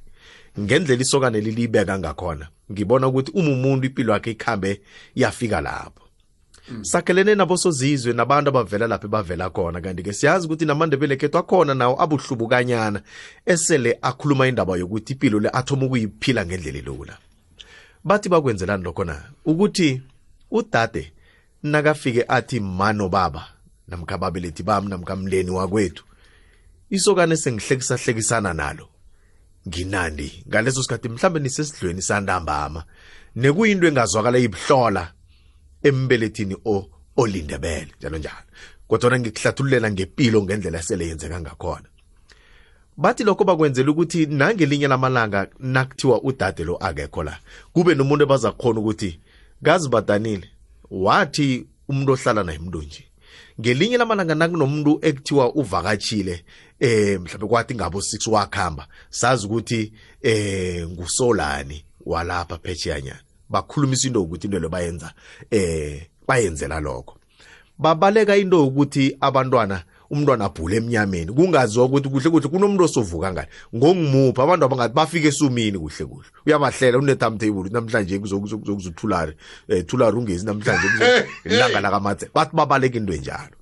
[0.60, 4.80] ngendlela isokane lilibeka ngakhona ngibona ukuthi uma umuntu impilo yakhe ikhambe
[5.14, 6.00] yafika lapho
[6.70, 6.84] Mm.
[6.84, 13.02] sakhelene nabosozizwe nabantu abavela lapho bavela khona kanti-ke siyazi ukuthi namandebele khethu akhona nawo abuhlubukanyana
[13.46, 17.18] esele akhuluma indaba yokuthi impilo le athoma ukuyiphila ngendlela elula
[18.04, 20.02] bathi bakwenzelani lokho na ukuthi
[20.50, 21.12] udade
[21.62, 23.53] nakafike athi mano baba
[23.88, 26.04] namkhababelethi bami namkamleni wakwethu
[26.90, 28.86] isokane sengihlekisahlekisana nalo
[29.68, 32.80] nginandi ngaleso sikhathi mhlambe nisesidlweni santambama
[33.40, 35.04] nekuyinto engazwakala ibuhlola
[35.88, 36.90] embelethini o
[37.22, 38.44] olindebele njalo njalo
[38.88, 41.88] kodwana ngikuhlathululela ngempilo ngendlela sele yenzeka ngakhona
[43.02, 45.40] bathi lokho bakwenzela ukuthi nangelinye lamalanga
[45.74, 47.34] nakuthiwa udade lo akekho la
[47.72, 49.10] kube nomuntu ebaza kukhona ukuthi
[49.64, 50.46] kazi badanile
[51.06, 51.48] wathi
[51.90, 53.02] umuntu ohlala naye mntu nje
[53.60, 56.44] ngelinye lamalanga nakunomuntu ekuthiwa uvakatshile
[56.80, 59.92] eh mhlawumbe kwathi ngabo 6 wakhamba sazi ukuthi
[60.22, 65.14] eh ngusolani walapha phethiyanyana bakhulumisa into ukuthi into le bayenza
[65.50, 67.14] eh bayenzela lokho
[67.78, 69.84] babaleka into ukuthi abantwana
[70.14, 75.78] umntwana abhule emnyameni kungaziwa ukuthi kuhle kuhle kunomuntu osovuka ngani ngongimuphi abantu abangathi bafike esumini
[75.82, 80.86] kuhle kuhle uyabahlela une-timetable namhlanje kuzokuzuthulari um eh, thulari ungezi namhlanje
[81.44, 83.56] ilanga lakamatse bathi babaleka into enjalo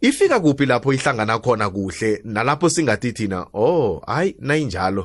[0.00, 5.04] ifika kuphi lapho ihlangana khona kuhle nalapho singathi thina oh hayi nayinjalo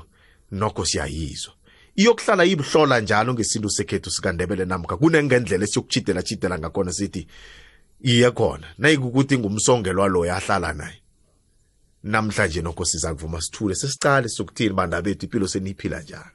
[0.51, 1.53] nokho siyayizwa
[1.95, 7.27] iyokuhlala ibuhlola njalo ngesintu sekhethu sikandebele namkha kunengendlela esiyokuchidela-chidela ngakhona sithi
[8.01, 10.99] iye khona nayikukuthi ngumsongelwa lo yahlala naye
[12.03, 16.25] namhlanje nokho siza kuvuma sithule sesicale sokuthini banda bethu impilo seniyiphila njalo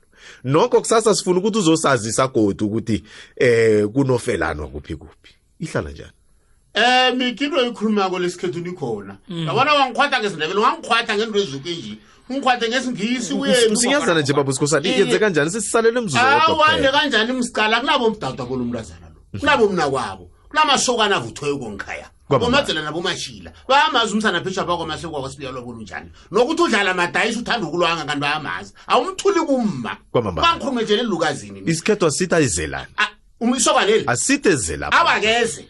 [0.45, 3.05] nokho kusasa sifuna ukuthi uzosazisa godi ukuthi
[3.37, 6.13] eh kunofelanwa kuphi kuphi ihlala njani
[6.75, 9.19] Eh mikilo ikhulumako lesikhethu nikhona.
[9.29, 9.47] Mm.
[9.47, 11.99] Yabona wangikhwatha ngesindebele, wangikhwatha ngento ezuke nje.
[12.29, 13.77] Ungikhwathe ngesingisi uyeni.
[13.77, 16.49] Sinyazana nje babu Sikhosana, iyenze kanjani sesisalele umzuzu wodwa.
[16.49, 19.21] Awane kanjani umsikala kunabo umdada kolomntazana lo.
[19.41, 20.30] Kunabo mina kwabo.
[20.51, 27.67] kulamasokana avuthweyo kongikhaya bomadzela nabomashila bayamazi umsana phesha bakwamasekwa kwasibiyalwa kolunjani nokuthi udlala madayisi uthanda
[27.67, 33.09] ukulwanga kanti bayamazi awumthuli kumma bangikhulume nje lelukazini isikhethwa sitha izelani ah,
[33.41, 35.65] um, isoka leli asiteze lapha abakeze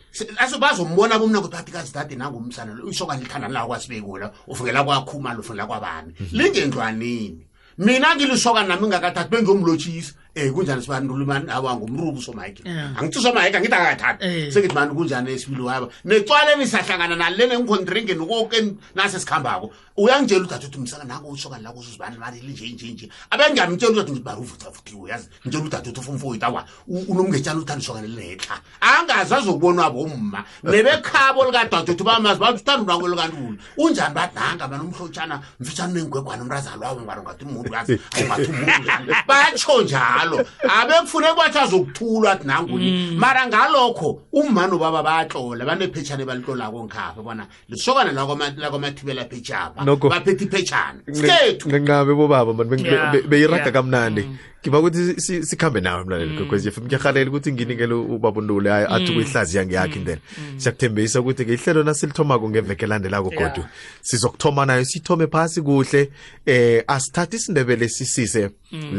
[0.58, 6.12] bazombona bomna kuthi bathi kazidade nangumsana lo isoka lithandani la kwasibekula ufungela kwakhumalo ufungela kwabani
[6.20, 6.28] mhm.
[6.36, 7.46] lingendlwanini
[7.78, 12.96] mina ngilisoka nami ngakathathi bengiyomlotshisa Eh, kunjani sibandulumani aba ngumrubu somaike eh.
[12.98, 14.52] angithi somaike angithi akakathatha eh.
[14.54, 18.60] sengithi mani kunjani esibili waba necwale nisahlangana nalena engikhondringe nokoke
[18.94, 23.44] nase sikhambako uyangitshela udathe ukuthi msana nango usokani lako uzuzibani malili nje nje nje abe
[23.50, 26.64] ngiyamtshela uzathi ngithi baruvuthavuthiwe yazi ngitshela udathe ukuthi ufuna ufowethu awa
[27.08, 33.08] unomngetshana uthanda usokane lenhetla angaze azokubona wabo mma nebekhabo likadathe ukuthi bamazi bathi uthanda unako
[33.08, 40.19] likalula unjani badanga mani umhlotshana mfitshana nengwegwana umrazalwabo ngibarongathi umuntu yazi ayingathi umuntu batsho njani
[40.24, 40.38] njalo
[40.82, 43.16] abekufune kwathi azokuthulwa athi nanguni mm.
[43.22, 48.12] mara ngalokho ummano baba bayatlola banephetshane balitlolako ngkhapha bona lisokana
[48.60, 49.78] lakwamathibela phetshaba
[50.12, 54.36] baphethe iphetshane sikethu ngenqabe bobaba manbeyirada kamnandi mm.
[54.62, 56.72] Ngiba ukuthi sikhambe nawe mlaleli kokwezi mm.
[56.74, 58.10] FM ngiyahalela ukuthi nginikele mm.
[58.14, 58.92] ubabundule mm.
[58.94, 60.20] athi kuyihlaziya ngiyakhe indlela.
[60.60, 63.64] Siyakuthembisa ukuthi ngehlelo nasilithomako ngeveke landelako kodwa
[64.02, 66.10] sizokuthoma nayo sithome phasi kuhle
[66.46, 68.50] eh asithathe isindebele sisise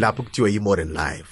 [0.02, 1.30] lapho kuthiwa yi modern life.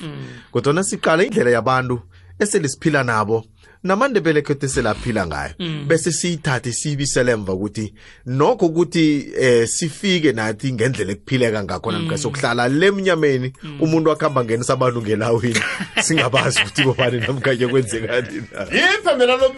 [0.51, 1.99] Kodwa nasiqala indlela yabantu
[2.39, 3.45] esele siphila nabo
[3.84, 5.88] namandebele khethu selaphila ngayo mm.
[5.88, 7.93] bese siyithathe siyibisele emva ukuthi
[8.25, 12.03] nokho ukuthi um eh, sifike nathi ngendlela ekuphileka ngakhona mm.
[12.03, 13.82] namkha sokuhlala le lemnyameni mm.
[13.82, 15.61] umuntu wakuhamba ngenisa abantu ngelawini
[16.05, 18.61] singabazi ukuthi bobani namkanye kwenzekani na
[18.91, 19.53] yiphe mina lo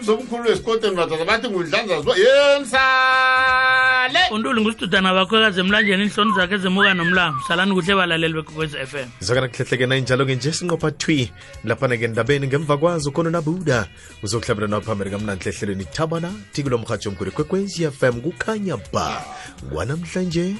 [0.48, 7.94] wesikoteni badoda bathi ngudlanza yensale untuli ngusidudana wakho emlanjeni inhloni zakhe ezemuka nomlamo salani kuhle
[7.94, 11.30] balaleli bekokwezi f m zokana kuhlehlekena injalo-ke nje sinqopha thwi
[11.64, 13.88] laphana-ke endabeni ngemva kwazo khona nabuda
[14.22, 19.24] uzokuhlabela nawo phambili mnanhle ehlelweni thabana thikilo mrhatsho omkhulu kwekwezi fm kukhanya ba
[19.72, 20.54] kwanamhlanje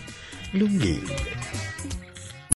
[0.54, 1.36] lungile